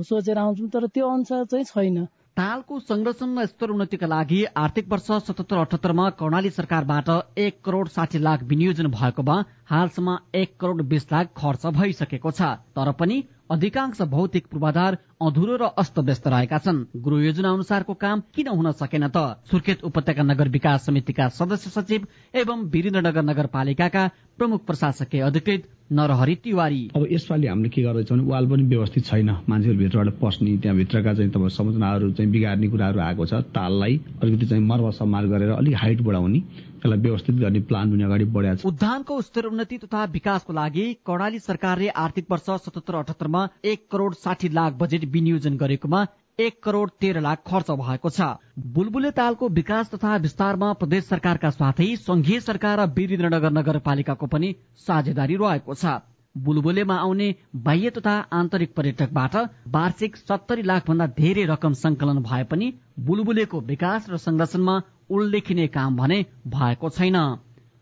सोचेर 0.08 0.38
आउँछौँ। 0.38 0.70
तर 0.70 0.88
त्यो 0.88 1.08
अनुसार 1.08 1.46
चाहिँ 1.52 1.66
छैन। 1.66 2.08
तालको 2.38 2.80
संरक्षण 2.80 3.46
स्तर 3.46 3.70
उन्नतिका 3.70 4.08
लागि 4.08 4.38
आर्थिक 4.58 4.88
वर्ष 4.90 5.08
सतहत्तर 5.24 5.58
अठहत्तरमा 5.58 6.10
कर्णाली 6.20 6.50
सरकारबाट 6.50 7.10
एक 7.38 7.60
करोड़ 7.66 7.88
साठी 7.88 8.20
लाख 8.20 8.44
विनियोजन 8.52 8.88
भएकोमा 8.92 9.36
हालसम्म 9.70 10.16
एक 10.36 10.56
करोड़ 10.60 10.82
बीस 10.94 11.08
लाख 11.12 11.34
खर्च 11.38 11.66
भइसकेको 11.78 12.32
छ। 12.32 12.50
तर 12.72 12.92
पनि 13.00 13.18
अधिकांश 13.52 14.02
भौतिक 14.14 14.48
पूर्वाधार 14.48 14.98
अधुरो 15.22 15.56
र 15.56 15.64
अस्तव्यस्त 15.78 16.28
रहेका 16.28 16.58
छन्। 16.58 16.86
गृह 16.98 17.26
योजना 17.26 17.50
अनुसारको 17.52 17.94
काम 17.94 18.22
किन 18.34 18.48
हुन 18.50 18.72
सकेन 18.74 19.08
त? 19.08 19.46
सुर्खेत 19.46 19.84
उपत्यका 19.86 20.24
नगर 20.24 20.50
विकास 20.50 20.86
समितिका 20.86 21.28
सदस्य 21.30 21.70
सचिव 21.70 22.08
एवं 22.34 22.66
वीरेन्द्रनगर 22.74 23.24
नगरपालिकाका 23.24 24.08
प्रमुख 24.38 24.66
प्रशासकीय 24.66 25.22
अधिकृत 25.22 25.70
नरहरि 25.92 26.36
तिवारी। 26.44 26.82
अब 26.96 27.06
यसपालि 27.12 27.48
हामीले 27.48 27.70
के 27.70 27.82
गर्दैछौँ 27.84 28.18
भने 28.18 28.28
वाल 28.32 28.46
पनि 28.50 28.64
व्यवस्थित 28.64 29.06
छैन। 29.06 29.30
मान्छेहरू 29.46 29.78
भित्रबाट 29.78 30.18
पस्ने 30.18 30.58
त्यहाँभित्रका 30.58 31.14
चाहिँ 31.14 31.32
तपाईँ 31.32 31.50
संरचनाहरू 31.52 32.12
चाहिँ 32.18 32.32
बिगार्ने 32.32 32.68
कुराहरू 32.72 33.00
आएको 33.00 33.26
छ। 33.26 33.34
ताललाई 33.54 34.00
अलिकति 34.24 34.46
चाहिँ 34.48 34.64
मर्म 34.64 34.90
सम्मार 34.90 35.26
गरेर 35.28 35.52
अलिक 35.52 35.76
हाइट 35.78 36.02
बढाउने 36.02 36.40
त्यसलाई 36.82 37.00
व्यवस्थित 37.00 37.36
गर्ने 37.36 37.60
प्लान 37.70 37.92
पनि 37.92 38.04
अगाडि 38.04 38.26
बढाएको 38.26 38.62
छ। 38.62 38.66
उद्यानको 38.66 39.22
स्तर 39.22 39.46
उन्नति 39.52 39.78
तथा 39.78 40.04
विकासको 40.16 40.54
लागि 40.54 40.86
कर्णाली 41.06 41.40
सरकारले 41.42 41.88
आर्थिक 41.92 42.26
वर्ष 42.32 42.48
सतहत्तर 42.66 42.96
अठहत्तरमा 42.96 43.48
एक 43.64 43.86
करोड़ 43.92 44.14
साठी 44.16 44.50
लाख 44.50 44.74
बजेट 44.80 45.06
विनियोजन 45.12 45.58
गरेकोमा 45.58 46.06
एक 46.40 46.62
करोड़ 46.64 46.90
तेह्र 47.00 47.22
लाख 47.22 47.44
खर्च 47.48 47.72
भएको 47.80 48.10
छ। 48.10 48.28
बुलबुले 48.76 49.12
तालको 49.14 49.50
विकास 49.52 49.90
तथा 49.90 50.16
विस्तारमा 50.20 50.72
प्रदेश 50.76 51.04
सरकारका 51.06 51.50
साथै 51.52 51.90
संघीय 51.98 52.40
सरकार 52.42 52.80
र 52.80 52.86
वीरेन्द्रनगर 52.94 53.52
नगरपालिकाको 53.54 54.28
पनि 54.28 54.56
साझेदारी 54.86 55.36
रहेको 55.38 55.76
छ। 55.76 56.00
बुलबुलेमा 56.36 56.96
आउने 56.98 57.28
बाह्य 57.64 57.90
तथा 57.92 58.16
आन्तरिक 58.34 58.74
पर्यटकबाट 58.76 59.36
वार्षिक 59.70 60.16
सत्तरी 60.18 60.64
लाख 60.64 60.88
भन्दा 60.88 61.08
धेरै 61.18 61.44
रकम 61.46 61.74
संकलन 61.76 62.22
भए 62.24 62.44
पनि 62.48 62.74
बुलबुलेको 63.08 63.60
विकास 63.68 64.10
र 64.10 64.18
संरक्षणमा 64.20 64.76
उल्लेखनीय 65.12 65.68
काम 65.76 65.98
भने 65.98 66.20
भएको 66.48 66.90
छैन। 66.92 67.18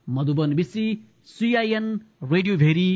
मधुबन 0.08 0.54
विशी 0.56 0.86
सीआईएन 1.30 1.86
रेडियो 2.26 2.58
भेरी 2.58 2.90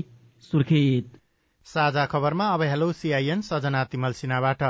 सुर्खेत। 0.43 1.22
साझा 1.67 2.06
खबरमा 2.06 2.47
अब 2.54 2.62
हेलो 2.63 2.91
सीआईएन 2.93 3.41
सजना 3.41 3.84
तिमल 3.86 4.13
सिन्हाबाट। 4.13 4.63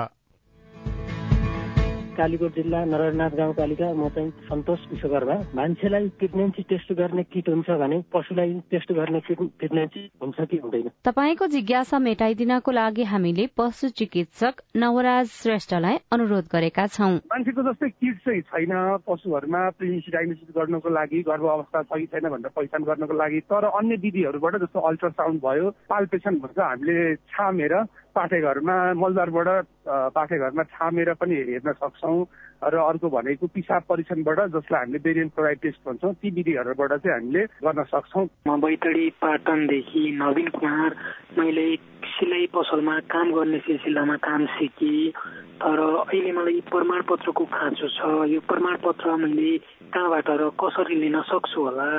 कालीकोट 2.13 2.53
जिल्ला 2.55 2.83
नरनाथ 2.85 3.33
गाउँपालिका 3.37 3.87
म 3.93 4.07
चाहिँ 4.09 4.29
सन्तोष 4.49 4.79
विश्वकर्मा। 4.91 5.35
मान्छेलाई 5.55 6.07
प्रेग्नेन्सी 6.19 6.61
टेस्ट 6.69 6.93
गर्ने 6.93 7.23
किट 7.33 7.49
हुन्छ 7.49 7.69
भने 7.81 7.97
पशुलाई 8.13 8.53
टेस्ट 8.71 8.91
गर्ने 8.93 9.19
प्रेग्नेन्सी 9.29 10.01
हुन्छ 10.21 10.37
कि 10.51 10.57
हुँदैन? 10.63 10.89
तपाईँको 11.05 11.47
जिज्ञासा 11.47 11.99
मेटाइदिनको 11.99 12.71
लागि 12.71 13.03
हामीले 13.03 13.47
पशु 13.57 13.89
चिकित्सक 13.99 14.61
नवराज 14.77 15.25
श्रेष्ठलाई 15.41 15.97
अनुरोध 16.13 16.45
गरेका 16.53 16.85
छौँ। 16.87 17.13
मान्छेको 17.33 17.61
जस्तै 17.69 17.89
किट 17.89 18.17
चाहिँ 18.25 18.41
छैन 18.51 18.73
पशुहरूमा 19.07 19.61
प्रेग्नेन्सी 19.77 20.11
डायग्नोसिस 20.11 20.55
गर्नको 20.57 20.89
लागि 20.89 21.21
गर्भ 21.23 21.45
अवस्था 21.55 21.81
छ 21.83 21.97
कि 21.97 22.05
छैन 22.13 22.29
भनेर 22.29 22.51
पहिचान 22.55 22.83
गर्नको 22.83 23.13
लागि 23.13 23.39
तर 23.49 23.65
अन्य 23.71 23.95
विधिहरूबाट 24.05 24.61
जस्तो 24.61 24.79
अल्ट्रासाउन्ड 24.79 25.41
भयो 25.41 25.69
पाल्पेसन 25.89 26.39
भन्छ 26.43 26.59
हामीले 26.59 27.15
छामेर 27.33 27.73
पाठेघरमा 28.13 28.77
मलदारबाट 28.93 29.47
पाठेघरमा 29.87 30.63
छामेर 30.63 31.13
पनि 31.19 31.35
हेर्न 31.35 31.71
सक्छौँ 31.73 32.25
र 32.63 32.75
अर्को 32.79 33.09
भनेको 33.09 33.47
पिसाब 33.47 33.81
परीक्षणबाट 33.89 34.39
जसलाई 34.55 34.79
हामीले 34.79 34.99
बेरियन 35.03 35.29
क्लोराइड 35.35 35.59
टेस्ट 35.59 35.79
भन्छौँ 35.87 36.13
ती 36.15 36.29
विधिहरूबाट 36.31 36.91
चाहिँ 37.03 37.13
हामीले 37.13 37.43
गर्न 37.59 37.83
सक्छौँ। 37.91 38.25
म 38.47 38.59
बैतडी 38.63 39.09
पाटनदेखि 39.19 40.03
नवीन 40.15 40.47
कुमार 40.55 40.95
मैले 41.37 41.67
सिलाइ 42.15 42.45
पसलमा 42.55 42.99
काम 43.11 43.33
गर्ने 43.35 43.59
सिलसिलामा 43.67 44.15
काम 44.23 44.45
सिकेँ 44.55 45.11
तर 45.59 45.79
अहिले 45.79 46.31
मलाई 46.31 46.59
प्रमाणपत्रको 46.71 47.43
खाँचो 47.45 47.87
छ। 47.87 47.99
यो 48.31 48.39
प्रमाणपत्र 48.47 49.15
मैले 49.15 49.57
कहाँबाट 49.91 50.29
र 50.29 50.49
कसरी 50.59 50.95
लिन 50.95 51.21
सक्छु 51.27 51.59
होला? 51.61 51.89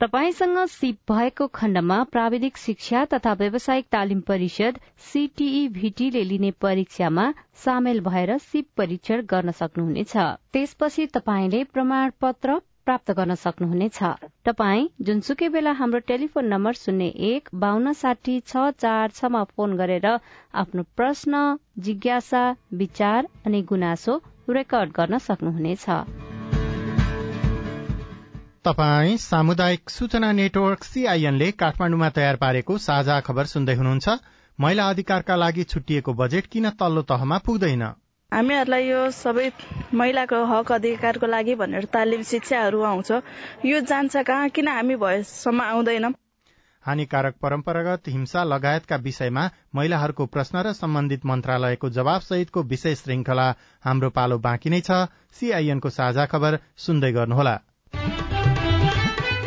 तपाईँसँग 0.00 0.58
सिप 0.70 1.10
भएको 1.10 1.46
खण्डमा 1.54 2.02
प्राविधिक 2.10 2.56
शिक्षा 2.56 3.04
तथा 3.12 3.32
व्यावसायिक 3.38 3.86
तालिम 3.92 4.20
परिषद 4.28 4.78
सीटीई 5.06 5.66
भीटीले 5.68 6.22
लिने 6.24 6.50
परीक्षामा 6.60 7.24
सामेल 7.64 8.00
भएर 8.00 8.36
सिप 8.38 8.66
परीक्षण 8.76 9.22
गर्न 9.30 9.50
सक्नुहुनेछ। 9.60 10.12
त्यसपछि 10.52 11.06
तपाईँले 11.16 11.62
प्रमाणपत्र 11.72 12.58
प्राप्त 12.84 13.10
गर्न 13.18 13.34
सक्नुहुनेछ। 13.42 13.98
तपाई 14.46 14.86
जुनसुकै 15.08 15.48
बेला 15.56 15.72
हाम्रो 15.80 15.98
टेलिफोन 16.06 16.46
नम्बर 16.54 16.80
शून्य 16.84 17.10
एक 17.32 17.48
बान्न 17.66 17.92
साठी 18.04 18.38
छ 18.46 18.70
चार 18.78 19.10
छमा 19.18 19.42
फोन 19.56 19.76
गरेर 19.82 20.06
आफ्नो 20.06 20.82
प्रश्न 20.96 21.42
जिज्ञासा 21.90 22.46
विचार 22.84 23.26
अनि 23.46 23.62
गुनासो 23.74 24.18
रेकर्ड 24.48 24.96
गर्न 24.96 25.18
सक्नुहुनेछ। 25.28 25.86
तपाई 28.64 29.16
सामुदायिक 29.18 29.90
सूचना 29.90 30.30
नेटवर्क 30.32 30.84
सीआईएनले 30.84 31.50
काठमाडौँमा 31.52 32.08
तयार 32.10 32.36
पारेको 32.36 32.78
साझा 32.78 33.18
खबर 33.20 33.44
सुन्दै 33.46 33.74
हुनुहुन्छ। 33.74 34.08
महिला 34.58 34.88
अधिकारका 34.88 35.36
लागि 35.36 35.64
छुट्टिएको 35.64 36.12
बजेट 36.14 36.46
किन 36.46 36.70
तल्लो 36.80 37.02
तहमा 37.10 37.38
पुग्दैन? 37.46 37.82
हामीहरूलाई 38.32 38.88
यो 38.88 39.02
सबै 39.10 39.50
महिलाको 39.94 40.44
हक 40.44 40.72
अधिकारको 40.72 41.26
लागि 41.26 41.54
भनेर 41.54 41.84
तालिम 41.92 42.22
शिक्षाहरू 42.22 42.82
आउँछ। 42.82 43.10
यो 43.64 43.80
जान्छ 43.82 44.16
कहाँ? 44.16 44.48
किन 44.48 44.68
हामी 44.68 44.96
भएसम्म 44.96 45.60
आउँदैनौँ? 45.62 46.12
हानिकारक 46.84 47.34
परम्परागत 47.42 48.08
हिंसा 48.08 48.44
लगायतका 48.44 48.96
विषयमा 48.96 49.44
महिलाहरूको 49.74 50.26
प्रश्न 50.26 50.62
र 50.66 50.72
सम्बन्धित 50.72 51.26
मन्त्रालयको 51.26 51.90
सहितको 52.20 52.62
विषय 52.64 52.94
श्रृंखला 52.94 53.48
हाम्रो 53.84 54.10
पालो 54.10 54.38
बाँकी 54.40 54.70
नै 54.70 54.80
छ। 54.80 55.06
सीआईएनको 55.32 55.90
साझा 55.90 56.26
खबर 56.26 56.58
सुन्दै 56.76 57.12
गर्नुहोला। 57.12 57.58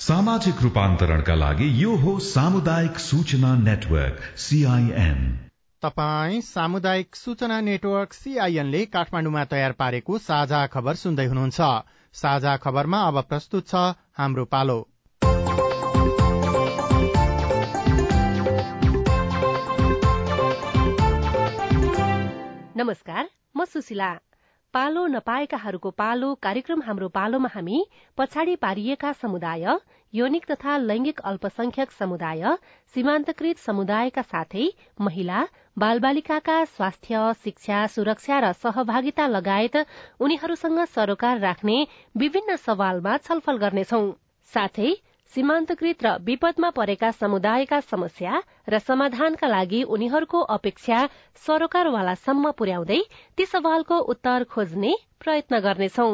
सामाजिक 0.00 0.60
रूपान्तरणका 0.62 1.34
लागि 1.34 1.66
यो 1.78 1.94
हो 2.02 2.12
सामुदायिक 2.26 2.98
सूचना 2.98 3.48
नेटवर्क 3.56 4.20
सीआईएन 4.44 5.18
तपाई 5.82 6.40
सामुदायिक 6.40 7.16
सूचना 7.16 7.60
नेटवर्क 7.60 8.12
सीआईएनले 8.12 8.80
काठमाडौँमा 8.94 9.44
तयार 9.50 9.72
पारेको 9.82 10.18
साझा 10.18 10.60
खबर 10.66 10.94
सुन्दै 11.02 11.26
हुनुहुन्छ। 11.26 11.60
साझा 12.14 12.56
खबरमा 12.64 13.00
अब 13.08 13.20
प्रस्तुत 13.28 13.68
छ 13.68 13.84
हाम्रो 14.18 14.44
पालो। 14.48 14.78
नमस्कार 22.76 23.28
म 23.56 23.64
सुशीला। 23.68 24.10
पालो 24.74 25.06
नपाएकाहरूको 25.06 25.90
पालो 25.90 26.26
कार्यक्रम 26.42 26.82
हाम्रो 26.82 27.06
पालोमा 27.08 27.48
हामी 27.54 27.78
पछाडि 28.18 28.54
पारिएका 28.56 29.10
समुदाय 29.12 29.64
यौनिक 30.12 30.44
तथा 30.50 30.76
लैंगिक 30.80 31.20
अल्पसंख्यक 31.30 31.90
समुदाय 31.92 32.44
सीमान्तकृत 32.94 33.58
समुदायका 33.58 34.22
साथै 34.24 34.68
महिला 35.00 35.42
बालबालिकाका 35.78 36.58
स्वास्थ्य 36.70 37.32
शिक्षा 37.44 37.86
सुरक्षा 37.96 38.38
र 38.40 38.52
सहभागिता 38.62 39.26
लगायत 39.28 39.76
उनीहरूसँग 40.20 40.84
सरोकार 40.94 41.38
राख्ने 41.40 41.78
विभिन्न 42.16 42.56
सवालमा 42.64 43.16
छलफल 43.26 43.56
गर्नेछौ। 43.58 44.02
साथै 44.52 44.90
सीमान्तकृत 45.34 46.02
र 46.02 46.10
विपदमा 46.20 46.68
परेका 46.70 47.10
समुदायका 47.10 47.78
समस्या 47.80 48.42
र 48.68 48.78
समाधानका 48.78 49.46
लागि 49.46 49.82
उनीहरूको 49.88 50.38
अपेक्षा 50.54 50.98
सरोकारवालासम्म 51.46 52.50
पुर्याउँदै 52.58 53.00
ती 53.36 53.44
सवालको 53.46 53.98
उत्तर 54.12 54.44
खोज्ने 54.50 54.92
प्रयत्न 55.20 55.60
गर्नेछौ। 55.60 56.08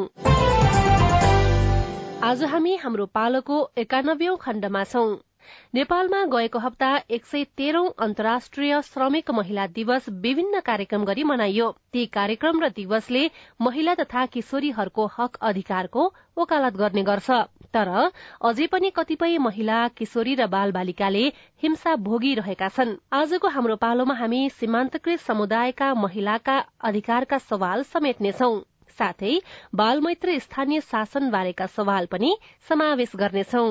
आज 2.23 2.43
हामी 2.45 2.75
हाम्रो 2.77 3.07
पालोको 3.17 3.57
एकानब्बे 3.77 4.37
खण्डमा 4.41 4.85
छौं। 4.85 5.09
नेपालमा 5.75 6.25
गएको 6.27 6.59
हप्ता 6.59 6.91
एक 7.11 7.25
सय 7.27 7.45
तेह्रौं 7.57 7.89
अन्तर्राष्ट्रिय 7.99 8.81
श्रमिक 8.83 9.31
महिला 9.31 9.67
दिवस 9.67 10.09
विभिन्न 10.09 10.61
कार्यक्रम 10.61 11.05
गरी 11.05 11.25
मनाइयो। 11.25 11.71
ती 11.93 12.07
कार्यक्रम 12.13 12.63
र 12.63 12.69
दिवसले 12.77 13.31
महिला 13.61 13.95
तथा 13.95 14.27
किशोरीहरूको 14.27 15.07
हक 15.19 15.37
अधिकारको 15.43 16.13
वकालत 16.39 16.77
गर्ने 16.77 17.03
गर्छ। 17.03 17.31
तर 17.75 17.89
अझै 18.45 18.67
पनि 18.67 18.91
कतिपय 18.91 19.39
महिला 19.39 19.79
किशोरी 19.89 20.35
र 20.35 20.47
बाल 20.47 20.73
बालिकाले 20.73 21.25
हिंसा 21.63 21.97
भोगिरहेका 22.07 22.69
छन्। 22.69 22.97
आजको 23.13 23.49
हाम्रो 23.49 23.77
पालोमा 23.77 24.15
हामी 24.15 24.49
सीमान्तकृत 24.51 25.21
समुदायका 25.21 25.93
महिलाका 25.95 26.57
अधिकारका 26.83 27.39
सवाल 27.39 27.83
समेट्नेछौ। 27.93 28.55
साथै 28.99 29.33
बालमैत्र 29.75 30.39
स्थानीय 30.39 30.81
शासन 30.91 31.31
बारेका 31.31 31.67
सवाल 31.77 32.07
पनि 32.13 32.31
समावेश 32.69 33.17
गर्नेछौ। 33.17 33.65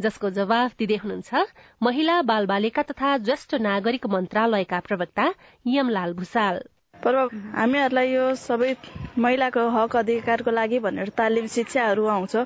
जसको 0.00 0.30
जवाफ 0.40 0.76
दिँदै 0.78 1.00
हुनुहुन्छ 1.04 1.46
महिला 1.82 2.20
बाल 2.32 2.46
बालिका 2.46 2.82
तथा 2.90 3.16
ज्येष्ठ 3.28 3.54
नागरिक 3.68 4.12
मन्त्रालयका 4.16 4.80
प्रवक्ता 4.90 5.32
यमलाल 5.66 6.12
भूषाल। 6.14 6.62
पर्व 7.04 7.28
हामीहरूलाई 7.56 8.12
यो 8.12 8.34
सबै 8.34 8.74
महिलाको 9.18 9.68
हक 9.70 9.96
अधिकारको 9.96 10.50
लागि 10.50 10.78
भनेर 10.78 11.08
तालिम 11.16 11.46
शिक्षाहरू 11.46 12.06
आउँछ। 12.06 12.36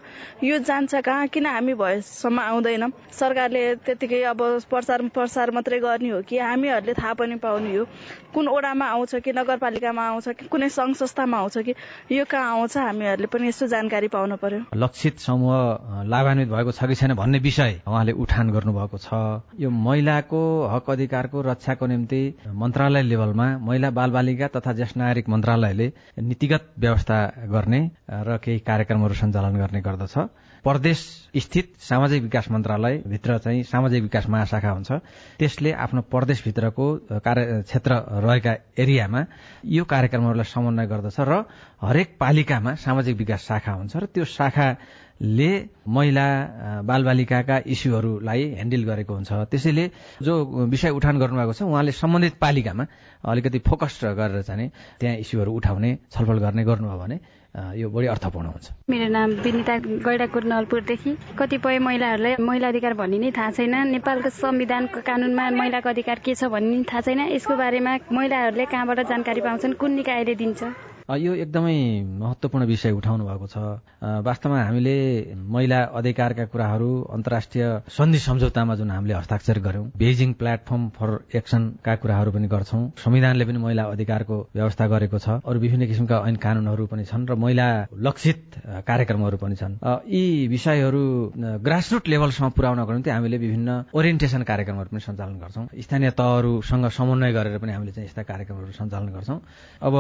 यो 0.45 0.59
जान्छ 0.59 0.95
कहाँ? 0.95 1.27
किन 1.29 1.47
हामी 1.47 1.75
भएसम्म 1.75 2.41
आउँदैनौँ? 2.41 2.91
सरकारले 3.13 3.63
त्यतिकै 3.85 4.23
अब 4.33 4.41
प्रचार 4.71 5.03
प्रसार 5.15 5.51
मात्रै 5.51 5.79
गर्ने 5.81 6.09
हो 6.09 6.23
कि 6.23 6.39
हामीहरूले 6.39 6.95
थाहा 6.95 7.13
पनि 7.15 7.37
पाउने 7.37 7.77
हो। 7.77 7.85
कुन 8.35 8.49
ओडामा 8.49 8.87
आउँछ 8.87 9.15
कि 9.25 9.33
नगरपालिकामा 9.33 10.03
आउँछ 10.09 10.29
कि 10.29 10.47
कुनै 10.49 10.69
सङ्घ 10.69 10.95
संस्थामा 10.97 11.39
आउँछ 11.39 11.59
कि 11.59 11.75
यो 12.11 12.25
कहाँ 12.25 12.51
आउँछ? 12.57 12.77
हामीहरूले 12.77 13.27
पनि 13.27 13.49
यसो 13.49 13.67
जानकारी 13.67 14.09
पाउनु 14.09 14.37
पर्यो। 14.37 14.61
लक्षित 14.75 15.19
समूह 15.21 16.05
लाभान्वित 16.07 16.49
भएको 16.49 16.73
छ 16.73 16.85
कि 16.85 16.95
छैन 16.95 17.15
भन्ने 17.15 17.39
विषय 17.39 17.81
उहाँले 17.87 18.13
उठान 18.13 18.51
गर्नुभएको 18.51 18.99
छ। 18.99 19.09
यो 19.61 19.71
महिलाको 19.71 20.41
हक 20.75 20.91
अधिकारको 20.91 21.43
रक्षाको 21.43 21.87
निम्ति 21.87 22.23
मन्त्रालय 22.49 23.03
लेभलमा 23.03 23.47
महिला 23.59 23.91
बालबालिका 23.91 24.44
नगरपालिका 24.45 24.61
तथा 24.61 24.73
ज्येष्ठ 24.73 24.97
नागरिक 24.97 25.29
मन्त्रालयले 25.29 25.93
नीतिगत 26.21 26.65
व्यवस्था 26.79 27.19
गर्ने 27.49 27.81
र 28.09 28.37
केही 28.45 28.59
कार्यक्रमहरू 28.69 29.15
सञ्चालन 29.15 29.57
गर्ने 29.57 29.81
गर्दछ। 29.81 30.15
प्रदेश 30.65 30.99
स्थित 31.37 31.67
सामाजिक 31.81 32.23
विकास 32.23 32.51
मन्त्रालय 32.51 32.95
भित्र 33.05 33.39
चाहिँ 33.39 33.63
सामाजिक 33.69 34.03
विकास 34.03 34.29
महाशाखा 34.29 34.71
हुन्छ। 34.71 34.91
त्यसले 35.39 35.71
आफ्नो 35.73 36.01
प्रदेशभित्रको 36.09 36.87
कार्य 37.21 37.63
क्षेत्र 37.69 37.93
रहेका 38.25 38.53
एरियामा 38.81 39.21
यो 39.69 39.85
कार्यक्रमहरूलाई 39.85 40.49
समन्वय 40.49 40.87
गर्दछ 40.89 41.21
र 41.21 41.33
हरेक 41.85 42.09
पालिकामा 42.17 42.75
सामाजिक 42.81 43.17
विकास 43.17 43.41
शाखा 43.45 43.73
हुन्छ 43.73 43.93
र 43.97 44.05
त्यो 44.09 44.25
शाखा 44.25 44.67
ले 45.21 45.51
महिला 45.87 46.27
बालबालिकाका 46.85 47.57
इस्युहरूलाई 47.67 48.43
ह्यान्डल 48.55 48.83
गरेको 48.85 49.15
हुन्छ। 49.15 49.31
त्यसैले 49.51 49.85
जो 50.23 50.33
विषय 50.67 50.91
उठान 50.91 51.19
गर्नुभएको 51.19 51.53
छ 51.53 51.63
उहाँले 51.63 51.93
सम्बन्धित 51.93 52.35
पालिकामा 52.41 52.85
अलिकति 53.25 53.59
फोकस 53.63 54.01
गरेर 54.19 54.43
चाहिँ 54.43 54.69
त्यहाँ 55.01 55.17
इस्युहरू 55.23 55.53
उठाउने 55.55 55.91
छलफल 56.11 56.39
गर्ने 56.45 56.65
गर्नुभयो 56.65 56.99
भने 56.99 57.19
यो 57.55 57.87
बढी 57.87 58.07
अर्थपूर्ण 58.11 58.47
हुन्छ। 58.51 58.67
मेरो 58.91 59.09
नाम 59.15 59.31
विनिता 59.47 59.75
गैडाकोट 60.03 60.45
नलपुरदेखि। 60.45 61.11
कतिपय 61.39 61.79
महिलाहरूलाई 61.79 62.35
महिला 62.43 62.69
अधिकार 62.69 62.95
भन्ने 62.99 63.19
नै 63.19 63.31
थाहा 63.31 63.51
छैन। 63.55 63.95
नेपालको 63.95 64.29
संविधानको 64.35 65.01
कानूनमा 65.07 65.45
महिलाको 65.55 65.89
अधिकार 65.89 66.19
के 66.19 66.35
छ 66.35 66.51
भन्ने 66.51 66.83
थाहा 66.91 67.01
छैन। 67.07 67.21
यसको 67.31 67.55
बारेमा 67.55 67.93
महिलाहरूले 68.11 68.65
कहाँबाट 68.67 69.07
जानकारी 69.07 69.41
पाउँछन्? 69.47 69.79
कुन 69.79 69.91
निकायले 70.03 70.35
दिन्छ? 70.35 70.63
यो 71.05 71.33
एकदमै 71.37 71.77
महत्वपूर्ण 72.17 72.65
विषय 72.65 72.93
उठाउनु 72.97 73.25
भएको 73.29 73.47
छ। 73.53 73.57
वास्तवमा 74.25 74.61
हामीले 74.65 75.37
महिला 75.37 75.81
अधिकारका 76.01 76.45
कुराहरू 76.49 76.89
अन्तर्राष्ट्रिय 77.13 77.65
सन्धि 77.93 78.19
सम्झौतामा 78.25 78.75
जुन 78.81 78.91
हामीले 78.91 79.15
हस्ताक्षर 79.15 79.59
गर्यौं 79.61 79.85
बेजिङ 80.01 80.33
प्लेटफर्म 80.41 80.89
फर 80.97 81.09
एक्सनका 81.37 81.95
कुराहरू 82.01 82.31
पनि 82.33 82.49
गर्छौं। 82.49 82.83
संविधानले 83.05 83.45
पनि 83.45 83.59
महिला 83.61 83.85
अधिकारको 83.93 84.37
व्यवस्था 84.57 84.85
गरेको 84.89 85.19
छ। 85.21 85.29
अरू 85.45 85.59
विभिन्न 85.61 85.87
किसिमका 85.93 86.17
ऐन 86.25 86.37
कानूनहरू 86.41 86.87
पनि 86.89 87.05
छन् 87.05 87.29
र 87.29 87.35
महिला 87.37 87.69
लक्षित 87.93 88.41
कार्यक्रमहरू 88.89 89.37
पनि 89.45 89.57
छन्। 89.61 89.77
यी 90.09 90.49
विषयहरू 90.49 91.05
ग्रासरुट 91.37 92.09
लेभलसम्म 92.09 92.51
पुर्याउनको 92.57 92.93
निम्ति 92.93 93.11
हामीले 93.13 93.37
विभिन्न 93.45 93.93
ओरिएन्टेसन 93.93 94.43
कार्यक्रमहरू 94.49 94.89
पनि 94.89 95.01
सञ्चालन 95.05 95.37
गर्छौं। 95.37 95.65
स्थानीय 95.85 96.11
तहहरूसँग 96.17 96.89
समन्वय 96.97 97.33
गरेर 97.37 97.59
पनि 97.61 97.73
हामीले 97.77 97.93
चाहिँ 97.93 98.09
यस्ता 98.09 98.23
कार्यक्रमहरू 98.25 98.73
सञ्चालन 98.73 99.09
गर्छौं। 99.13 99.39
अब 99.85 99.95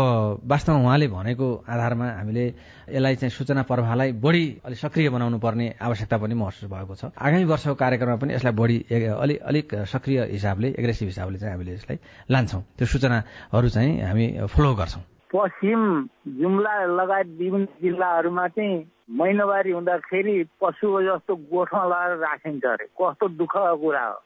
वास्तवमा 0.49 0.93
उहाँले 0.95 1.07
भनेको 1.11 1.67
आधारमा 1.67 2.07
हामीले 2.23 2.47
यसलाई 2.87 3.15
चाहिँ 3.19 3.35
सूचना 3.35 3.63
प्रवाहलाई 3.67 4.13
बढी 4.15 4.45
अलिक 4.63 4.79
सक्रिय 4.79 5.11
बनाउनु 5.11 5.39
पर्ने 5.43 5.67
आवश्यकता 5.83 6.17
पनि 6.23 6.35
महसुस 6.39 6.71
भएको 6.71 6.95
छ। 6.95 7.11
आगामी 7.19 7.45
वर्षको 7.51 7.75
कार्यक्रममा 7.75 8.17
पनि 8.23 8.35
यसलाई 8.39 8.55
बढी 8.55 8.79
अलिक 8.95 9.43
अलिक 9.43 9.67
सक्रिय 9.91 10.39
हिसाबले 10.39 10.69
एग्रेसिभ 10.79 11.09
हिसाबले 11.11 11.39
चाहिँ 11.43 11.55
हामीले 11.55 11.73
यसलाई 11.75 11.99
लान्छौँ। 12.31 12.63
त्यो 12.79 12.87
सूचनाहरू 12.87 13.69
चाहिँ 13.75 13.93
हामी 14.07 14.27
फलो 14.47 14.71
गर्छौँ। 14.79 15.03
पश्चिम 15.35 15.81
जुम्ला 16.39 16.75
लगायत 16.95 17.29
विभिन्न 17.43 17.67
जिल्लाहरूमा 17.83 18.47
चाहिँ 18.55 18.75
महिनावारी 19.19 19.71
हुँदाखेरि 19.75 20.37
पशु 20.63 20.87
जस्तो 21.03 21.35
गोठमा 21.51 21.85
लगाएर 21.91 22.17
राखिन्छ 22.23 22.65
अरे। 22.65 22.87
कस्तो 22.95 23.29
दुःखको 23.35 23.77
कुरा 23.83 24.05
हो। 24.07 24.19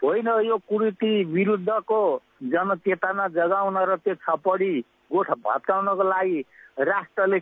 होइन 0.00 0.28
यो 0.48 0.56
कुरीति 0.64 1.12
विरुद्धको 1.28 2.00
जनचेतना 2.42 3.28
जगाउन 3.36 3.76
र 3.84 3.96
त्यो 4.00 4.14
छपडी 4.24 4.74
गोठ 5.12 5.30
भत्काउनको 5.30 6.02
लागि 6.02 6.44
राष्ट्रले 6.78 7.38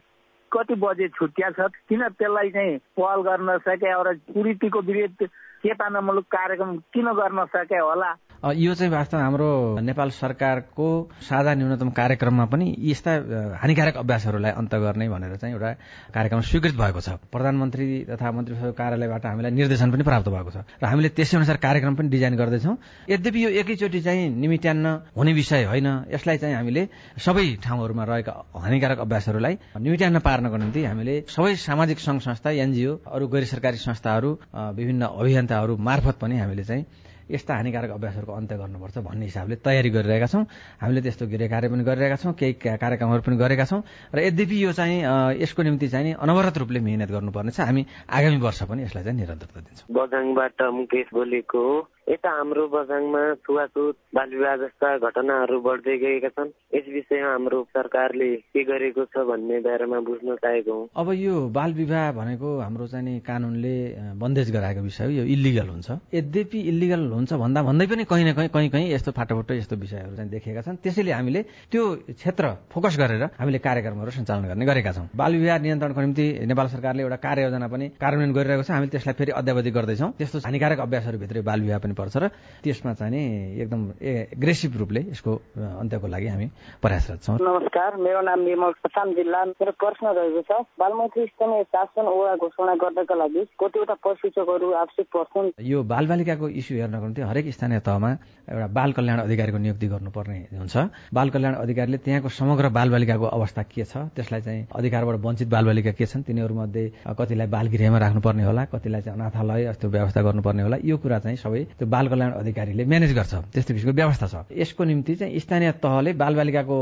कति 0.52 0.74
बजेट 0.74 1.14
छुट्या 1.14 1.50
छ 1.50 1.60
किन 1.88 2.08
त्यसलाई 2.08 2.50
चाहिँ 2.50 2.78
पहल 2.96 3.22
गर्न 3.22 3.58
सके 3.58 3.92
र 4.02 4.14
कुरीतिको 4.34 4.80
विरुद्ध 4.80 5.26
चेतनामूलक 5.64 6.24
कार्यक्रम 6.24 6.76
किन 6.94 7.06
गर्न 7.12 7.44
सके 7.44 7.78
होला? 7.78 8.10
यो 8.44 8.74
चाहिँ 8.74 8.92
वास्तव 8.92 9.18
हाम्रो 9.18 9.80
नेपाल 9.80 10.10
सरकारको 10.20 10.86
साझा 11.24 11.54
न्यूनतम 11.54 11.90
कार्यक्रममा 11.96 12.44
पनि 12.52 12.66
यस्ता 12.76 13.12
हानिकारक 13.56 13.96
अभ्यासहरूलाई 13.96 14.52
अन्त 14.60 14.74
गर्ने 14.84 15.08
भनेर 15.08 15.36
चाहिँ 15.40 15.54
एउटा 15.54 15.70
कार्यक्रम 16.12 16.40
स्वीकृत 16.44 16.74
भएको 16.76 17.00
छ। 17.00 17.08
प्रधानमन्त्री 17.32 17.86
तथा 18.04 18.30
मन्त्री 18.36 18.54
कार्यालयबाट 18.76 19.26
हामीलाई 19.26 19.50
निर्देशन 19.50 19.88
पनि 19.92 20.02
प्राप्त 20.04 20.28
भएको 20.28 20.50
छ। 20.52 20.56
र 20.76 20.84
हामीले 20.84 21.08
त्यसै 21.16 21.36
अनुसार 21.40 21.56
कार्यक्रम 21.56 21.94
पनि 21.96 22.08
डिजाइन 22.12 22.36
गर्दैछौँ। 22.36 22.76
यद्यपि 23.08 23.44
यो 23.44 23.48
एकैचोटि 23.64 24.00
चाहिँ 24.04 24.28
निमिट्यान्न 24.36 24.86
हुने 25.16 25.32
विषय 25.32 25.64
होइन 25.64 25.88
यसलाई 26.12 26.36
चाहिँ 26.36 26.54
हामीले 26.54 26.82
सबै 27.16 27.46
ठाउँहरूमा 27.64 28.04
रहेका 28.04 28.32
हानिकारक 28.60 28.98
अभ्यासहरूलाई 29.08 29.54
निमिट्यान्न 29.80 30.18
पार्नको 30.20 30.56
निम्ति 30.60 30.84
हामीले 30.84 31.14
सबै 31.32 31.54
सामाजिक 31.64 31.98
संघ 31.98 32.20
संस्था 32.20 32.50
एनजिओ 32.60 32.92
अरू 33.08 33.24
गैर 33.32 33.44
सरकारी 33.48 33.78
संस्थाहरू 33.80 34.30
विभिन्न 34.76 35.02
अभियन्ताहरू 35.16 35.76
मार्फत 35.80 36.16
पनि 36.20 36.36
हामीले 36.44 36.64
चाहिँ 36.64 36.84
यस्ता 37.30 37.54
हानिकारक 37.54 37.90
अभ्यासहरूको 37.90 38.32
अन्त्य 38.32 38.56
गर्नुपर्छ 38.56 38.98
भन्ने 38.98 39.24
हिसाबले 39.24 39.56
तयारी 39.64 39.90
गरिरहेका 39.90 40.26
छौँ। 40.26 40.44
हामीले 40.80 41.00
त्यस्तो 41.00 41.24
गृह 41.26 41.48
कार्य 41.48 41.68
पनि 41.72 41.84
गरिरहेका 41.84 42.16
छौँ 42.20 42.32
केही 42.36 42.52
कार्यक्रमहरू 42.76 43.22
पनि 43.24 43.36
गरेका 43.36 43.64
छौँ। 43.64 43.80
र 44.12 44.18
यद्यपि 44.28 44.56
यो 44.64 44.72
चाहिँ 44.72 44.98
यसको 45.40 45.62
निम्ति 45.62 45.88
चाहिँ 45.88 46.12
अनवरत 46.20 46.58
रूपले 46.58 46.80
मिहिनेत 46.80 47.10
गर्नुपर्नेछ। 47.10 47.60
हामी 47.60 47.82
आगामी 48.12 48.38
वर्ष 48.44 48.62
पनि 48.68 48.82
यसलाई 48.84 49.04
चाहिँ 49.04 49.18
निरन्तरता 49.18 49.60
दिन्छौँ। 49.60 49.86
बजाङबाट 49.88 50.58
मुकेश 50.74 51.06
बोलेको 51.14 51.62
यता 52.08 52.30
हाम्रो 52.30 52.64
बजाङमा 52.68 53.22
छुवाछुत 53.44 53.96
बाल 54.14 54.28
विवाह 54.36 54.56
जस्ता 54.62 54.88
घटनाहरू 55.08 55.56
बढ्दै 55.60 55.96
गएका 55.98 56.28
छन्। 56.36 56.50
यस 56.74 56.86
विषयमा 56.94 57.30
हाम्रो 57.32 57.58
सरकारले 57.72 58.28
के 58.52 58.62
गरेको 58.64 59.04
छ 59.08 59.24
भन्ने 59.24 59.60
बारेमा 59.64 59.98
बुझ्न 60.04 60.36
चाहेको 60.36 60.72
हुँ। 60.72 60.88
अब 60.92 61.08
यो 61.16 61.34
बाल 61.48 61.72
विवाह 61.72 62.12
भनेको 62.12 62.48
हाम्रो 62.60 62.86
चाहिँ 62.92 63.20
कानूनले 63.24 63.76
बन्देज 64.20 64.50
गराएको 64.52 64.80
विषय 64.84 65.04
हो। 65.04 65.10
यो 65.10 65.24
इलिगल 65.24 65.68
हुन्छ। 65.68 65.88
यद्यपि 66.14 66.60
इलिगल 66.60 67.02
हुन्छ 67.08 67.32
भन्दा 67.40 67.62
भन्दै 67.62 67.86
पनि 67.88 68.04
कहीँ 68.04 68.24
न 68.28 68.32
कहीँ 68.36 68.48
कहीँ 68.52 68.68
कहीँ 68.68 68.86
यस्तो 68.92 69.10
फाटोफुटो 69.16 69.54
यस्तो 69.54 69.76
विषयहरू 69.76 70.16
चाहिँ 70.16 70.30
देखेका 70.30 70.60
छन्। 70.60 70.76
त्यसैले 70.84 71.12
हामीले 71.12 71.40
त्यो 71.72 71.82
क्षेत्र 72.20 72.44
फोकस 72.68 72.94
गरेर 73.00 73.22
हामीले 73.40 73.58
कार्यक्रमहरू 73.64 74.10
सञ्चालन 74.12 74.44
गर्ने 74.52 74.64
गरेका 74.66 74.92
छौँ। 74.92 75.08
बाल 75.16 75.32
विवाह 75.40 75.58
नियन्त्रणको 75.58 76.00
निम्ति 76.04 76.26
नेपाल 76.52 76.66
सरकारले 76.68 77.02
एउटा 77.02 77.16
कार्ययोजना 77.26 77.68
पनि 77.72 77.86
कार्यान्वयन 77.96 78.32
गरिरहेको 78.36 78.62
छ। 78.62 78.70
हामीले 78.76 78.92
त्यसलाई 78.92 79.14
फेरि 79.16 79.32
अध्यावधि 79.40 79.70
गर्दैछौँ। 79.72 80.10
त्यस्तो 80.20 80.38
हानिकारक 80.44 80.78
अभ्यासहरूभित्रै 80.84 81.42
बाल 81.48 81.60
विवाह 81.64 81.78
पनि 81.80 81.92
पर्छ 81.94 82.16
र 82.16 82.28
त्यसमा 82.64 82.92
चाहिँ 82.94 83.22
एकदम 83.62 83.82
एग्रेसिभ 84.02 84.72
रूपले 84.78 85.00
यसको 85.14 85.32
अन्त्यको 85.56 86.06
लागि 86.14 86.28
हामी 86.28 86.46
प्रयासरत 86.82 87.20
छौँ। 87.24 87.36
नमस्कार 87.40 87.96
मेरो 87.96 88.20
नाम 88.20 88.40
निर्मल 88.44 88.72
खसाम 88.82 89.08
जिल्ला। 89.14 89.40
मेरो 89.54 89.72
प्रश्न 89.78 90.06
रहेको 90.18 90.42
छ 90.48 90.52
बालमन्त्री 90.80 91.24
स्थानीय 91.26 91.62
शासन 91.72 92.06
ओडा 92.10 92.34
घोषणा 92.42 92.74
गर्नका 92.82 93.14
लागि 93.14 93.42
कतिवटा 93.60 93.94
प्रशिक्षकहरू 94.04 94.66
आवश्यक 94.82 95.06
पर्छन्? 95.14 95.46
यो 95.62 95.78
बालबालिकाको 95.82 96.48
इस्यु 96.48 96.74
हेर्नको 96.78 97.04
निम्ति 97.04 97.22
हरेक 97.22 97.46
स्थानीय 97.54 97.80
तहमा 97.86 98.10
एउटा 98.50 98.66
बाल 98.74 98.90
कल्याण 98.92 99.18
अधिकारीको 99.26 99.58
नियुक्ति 99.58 99.86
गर्नुपर्ने 99.94 100.38
हुन्छ। 100.58 100.76
बाल 101.14 101.28
कल्याण 101.30 101.54
अधिकारीले 101.54 101.98
त्यहाँको 102.04 102.28
समग्र 102.28 102.68
बालबालिकाको 102.68 103.26
अवस्था 103.26 103.62
के 103.62 103.84
छ? 103.84 103.96
त्यसलाई 104.16 104.40
चाहिँ 104.42 104.66
अधिकारबाट 104.74 105.16
वञ्चित 105.24 105.48
बालबालिका 105.48 105.92
के 105.98 106.06
छन्? 106.06 106.22
तिनीहरूमध्ये 106.26 106.84
कतिलाई 107.18 107.48
बाल 107.48 107.66
गृहमा 107.74 107.98
राख्नुपर्ने 107.98 108.44
होला 108.44 108.64
कतिलाई 108.74 109.00
चाहिँ 109.00 109.18
अनाथालय 109.18 109.64
यस्तो 109.68 109.88
व्यवस्था 109.88 110.20
गर्नुपर्ने 110.22 110.62
होला 110.62 110.76
यो 110.84 110.96
कुरा 110.98 111.18
चाहिँ 111.24 111.36
सबै 111.36 111.62
त्यो 111.84 111.90
बाल 111.90 112.08
कल्याण 112.08 112.32
अधिकारीले 112.40 112.84
म्यानेज 112.88 113.12
गर्छ। 113.12 113.34
त्यस्तो 113.52 113.74
किसिमको 113.76 113.92
व्यवस्था 113.92 114.26
छ। 114.32 114.34
यसको 114.56 114.84
निम्ति 114.84 115.14
चाहिँ 115.20 115.36
स्थानीय 115.36 115.70
तहले 115.84 116.12
बालबालिकाको 116.16 116.78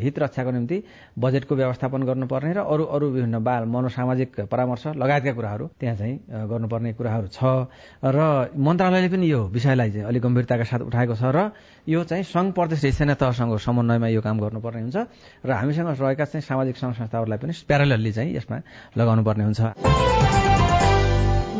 हित 0.00 0.16
रक्षाको 0.24 0.50
निम्ति 0.56 0.76
बजेटको 1.20 1.54
व्यवस्थापन 1.54 2.00
गर्नुपर्ने 2.08 2.52
र 2.56 2.60
अरू 2.64 2.84
अरू 2.88 3.06
विभिन्न 3.12 3.36
बाल 3.44 3.62
मनोसामाजिक 3.68 4.48
परामर्श 4.48 4.96
लगायतका 4.96 5.32
कुराहरू 5.36 5.64
त्यहाँ 5.76 5.96
चाहिँ 6.00 6.16
गर्नुपर्ने 6.48 6.92
कुराहरू 6.96 7.26
छ। 7.28 7.68
र 8.00 8.18
मन्त्रालयले 8.56 9.08
पनि 9.12 9.26
यो 9.28 9.40
विषयलाई 9.52 9.90
चाहिँ 9.92 10.06
अलिक 10.08 10.22
गम्भीरताका 10.24 10.64
साथ 10.64 10.80
उठाएको 10.88 11.14
छ 11.20 11.24
र 11.28 11.38
यो 11.84 12.00
चाहिँ 12.08 12.24
सङ्घ 12.24 12.48
प्रदेश 12.56 12.80
स्थानीय 12.96 13.16
तहसँग 13.20 13.52
समन्वयमा 13.60 14.08
यो 14.16 14.20
काम 14.24 14.36
गर्नुपर्ने 14.40 14.80
हुन्छ 14.88 14.96
र 15.44 15.50
हामीसँग 15.52 15.88
रहेका 15.92 16.24
चाहिँ 16.24 16.40
सामाजिक 16.40 16.76
सङ्घ 16.80 16.94
संस्थाहरूलाई 16.96 17.38
पनि 17.38 17.52
प्यारलली 17.68 18.12
चाहिँ 18.16 18.32
यसमा 18.32 18.56
लगाउनु 18.96 19.22
पर्ने 19.28 19.44
हुन्छ। 19.44 20.47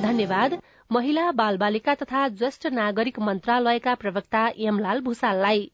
धन्यवाद। 0.00 0.58
महिला 0.90 1.30
बाल 1.32 1.56
बालिका 1.56 1.94
तथा 1.94 2.26
ज्येष्ठ 2.30 2.66
नागरिक 2.72 3.18
मन्त्रालयका 3.20 3.94
प्रवक्ता 3.94 4.42
यमलाल 4.58 5.00
भूषाललाई। 5.00 5.70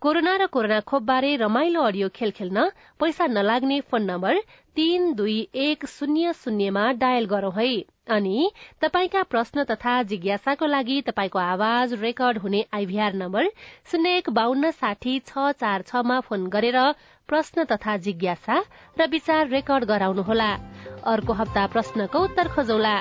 कोरोना 0.00 0.34
र 0.36 0.46
कोरोना 0.46 0.80
खोपबारे 0.80 1.34
रमाइलो 1.36 1.82
अडियो 1.82 2.08
खेल 2.08 2.30
खेल्न 2.30 2.68
पैसा 3.00 3.26
नलाग्ने 3.26 3.80
फोन 3.80 4.02
नम्बर 4.04 4.38
तीन 4.76 5.12
दुई 5.14 5.36
एक 5.56 5.86
शून्य 5.86 6.32
शून्यमा 6.34 6.84
डायल 7.00 7.26
गरौं 7.26 7.52
है। 7.56 7.72
अनि 8.10 8.50
तपाईँका 8.82 9.22
प्रश्न 9.24 9.64
तथा 9.64 10.02
जिज्ञासाको 10.04 10.66
लागि 10.66 11.00
तपाईँको 11.08 11.38
आवाज 11.38 11.94
रेकर्ड 12.02 12.38
हुने 12.38 12.64
आइभीआर 12.74 13.14
नम्बर 13.14 13.48
शून्य 13.90 14.16
एक 14.16 14.30
बान्न 14.30 14.70
साठी 14.76 15.18
छ 15.26 15.50
चार 15.60 15.82
छमा 15.88 16.20
फोन 16.20 16.46
गरेर 16.52 16.80
प्रश्न 17.28 17.64
तथा 17.64 17.96
जिज्ञासा 18.04 18.62
र 19.00 19.08
विचार 19.08 19.48
रेकर्ड 19.48 19.84
गराउनुहोला। 19.88 20.52
अर्को 21.08 21.32
हप्ता 21.32 21.66
प्रश्नको 21.66 22.24
उत्तर 22.24 22.48
खोजौला। 22.48 22.96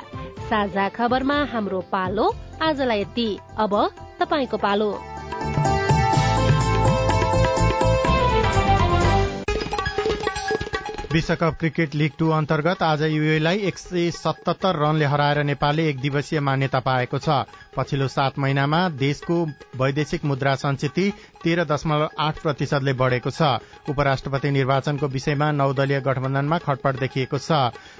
साझा 0.53 0.87
खबरमा 0.89 1.37
हाम्रो 1.51 1.79
पालो 1.91 2.25
आजलाई 2.61 3.01
यति। 3.01 3.27
अब 3.57 3.73
तपाईँको 4.19 4.57
पालो। 4.57 4.89
विश्वकप 11.13 11.57
क्रिकेट 11.59 11.95
लीग 11.95 12.11
टू 12.19 12.29
अन्तर्गत 12.31 12.83
आज 12.83 13.01
युएलाई 13.03 13.57
एक 13.69 13.77
सय 13.77 14.09
सतहत्तर 14.11 14.75
रनले 14.75 15.05
हराएर 15.05 15.43
नेपालले 15.43 15.87
एक 15.89 15.99
दिवसीय 16.01 16.39
मान्यता 16.39 16.79
पाएको 16.79 17.17
छ। 17.19 17.29
पछिल्लो 17.75 18.07
सात 18.07 18.39
महिनामा 18.39 18.79
देशको 18.97 19.37
वैदेशिक 19.77 20.25
मुद्रा 20.25 20.53
संचिति 20.55 21.05
तेह्र 21.43 21.65
दशमलव 21.65 22.09
आठ 22.19 22.41
प्रतिशतले 22.41 22.93
बढ़ेको 22.93 23.29
छ। 23.29 23.61
उपराष्ट्रपति 23.89 24.51
निर्वाचनको 24.51 25.07
विषयमा 25.07 25.51
नौदलीय 25.53 26.01
गठबन्धनमा 26.01 26.57
खटपट 26.65 26.99
देखिएको 26.99 27.37
छ। 27.37 27.51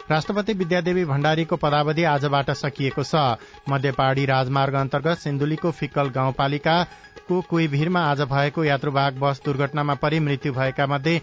राष्ट्रपति 0.10 0.54
विद्यादेवी 0.56 1.06
भण्डारीको 1.06 1.56
पदावधि 1.62 2.04
आजबाट 2.16 2.52
सकिएको 2.58 3.04
छ। 3.04 3.38
मध्यपहाड़ी 3.70 4.26
राजमार्ग 4.26 4.74
अन्तर्गत 4.82 5.18
सिन्धुलीको 5.20 5.72
फिक्कल 5.72 6.10
गाउँपालिकाको 6.18 7.42
भिरमा 7.70 8.02
आज 8.10 8.22
भएको 8.28 8.64
यात्रुवाहक 8.64 9.14
बस 9.20 9.42
दुर्घटनामा 9.46 9.94
परि 10.02 10.20
मृत्यु 10.20 10.54
भएका 10.54 10.88
मध्ये 10.88 11.22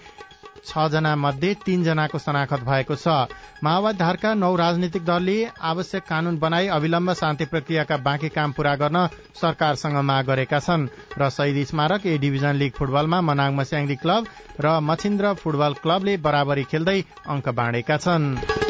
छ 0.64 0.88
जना 0.90 1.14
मध्ये 1.16 1.54
तीनजनाको 1.64 2.18
शनाखत 2.18 2.60
भएको 2.64 2.94
छ। 2.94 3.28
माओवादी 3.64 3.98
धारका 3.98 4.34
नौ 4.34 4.54
राजनीतिक 4.56 5.04
दलले 5.04 5.38
आवश्यक 5.62 6.02
कानून 6.04 6.38
बनाई 6.38 6.66
अविलम्ब 6.68 7.12
शान्ति 7.12 7.44
प्रक्रियाका 7.52 7.96
बाँकी 8.00 8.28
काम 8.30 8.52
पूरा 8.52 8.74
गर्न 8.76 9.06
सरकारसँग 9.34 9.96
माग 10.00 10.24
गरेका 10.26 10.58
छन्। 10.60 10.88
र 11.18 11.30
शहीद 11.30 11.66
स्मारक 11.66 12.06
ए 12.06 12.18
डिभिजन 12.18 12.54
लीग 12.56 12.72
फुटबलमा 12.78 13.20
मनाङ 13.20 13.54
मस्याङदी 13.56 13.96
क्लब 13.96 14.26
र 14.60 14.78
मछिन्द्र 14.80 15.34
फुटबल 15.42 15.72
क्लबले 15.82 16.16
बराबरी 16.24 16.64
खेल्दै 16.64 16.98
अङ्क 17.28 17.48
बाँडेका 17.48 17.96
छन्। 17.96 18.69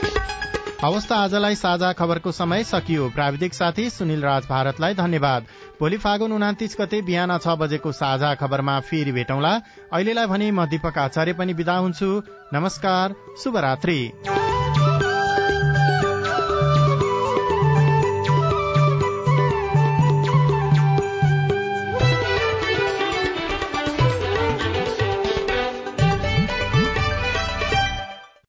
हवस् 0.80 1.06
त 1.08 1.12
आजलाई 1.12 1.54
साझा 1.54 1.92
खबरको 1.92 2.32
समय 2.32 2.64
सकियो। 2.64 3.08
प्राविधिक 3.12 3.54
साथी 3.54 3.88
सुनिल 3.90 4.22
राज 4.24 4.46
भारतलाई 4.48 4.94
धन्यवाद। 4.94 5.46
भोलि 5.80 5.96
फागुन 6.00 6.32
उनातिस 6.32 6.76
गते 6.80 7.02
बिहान 7.04 7.36
छ 7.36 7.56
बजेको 7.60 7.92
साझा 7.92 8.34
खबरमा 8.40 8.80
फेरि 8.88 9.12
भेटौँला। 9.12 9.52
अहिलेलाई 9.92 10.26
भने 10.26 10.50
म 10.50 10.64
दीपक 10.64 10.98
आचार्य 10.98 11.32
पनि 11.36 11.52
विदा 11.52 11.76
हुन्छु। 11.76 12.10
नमस्कार 12.54 13.14
शुभरात्री। 13.44 14.00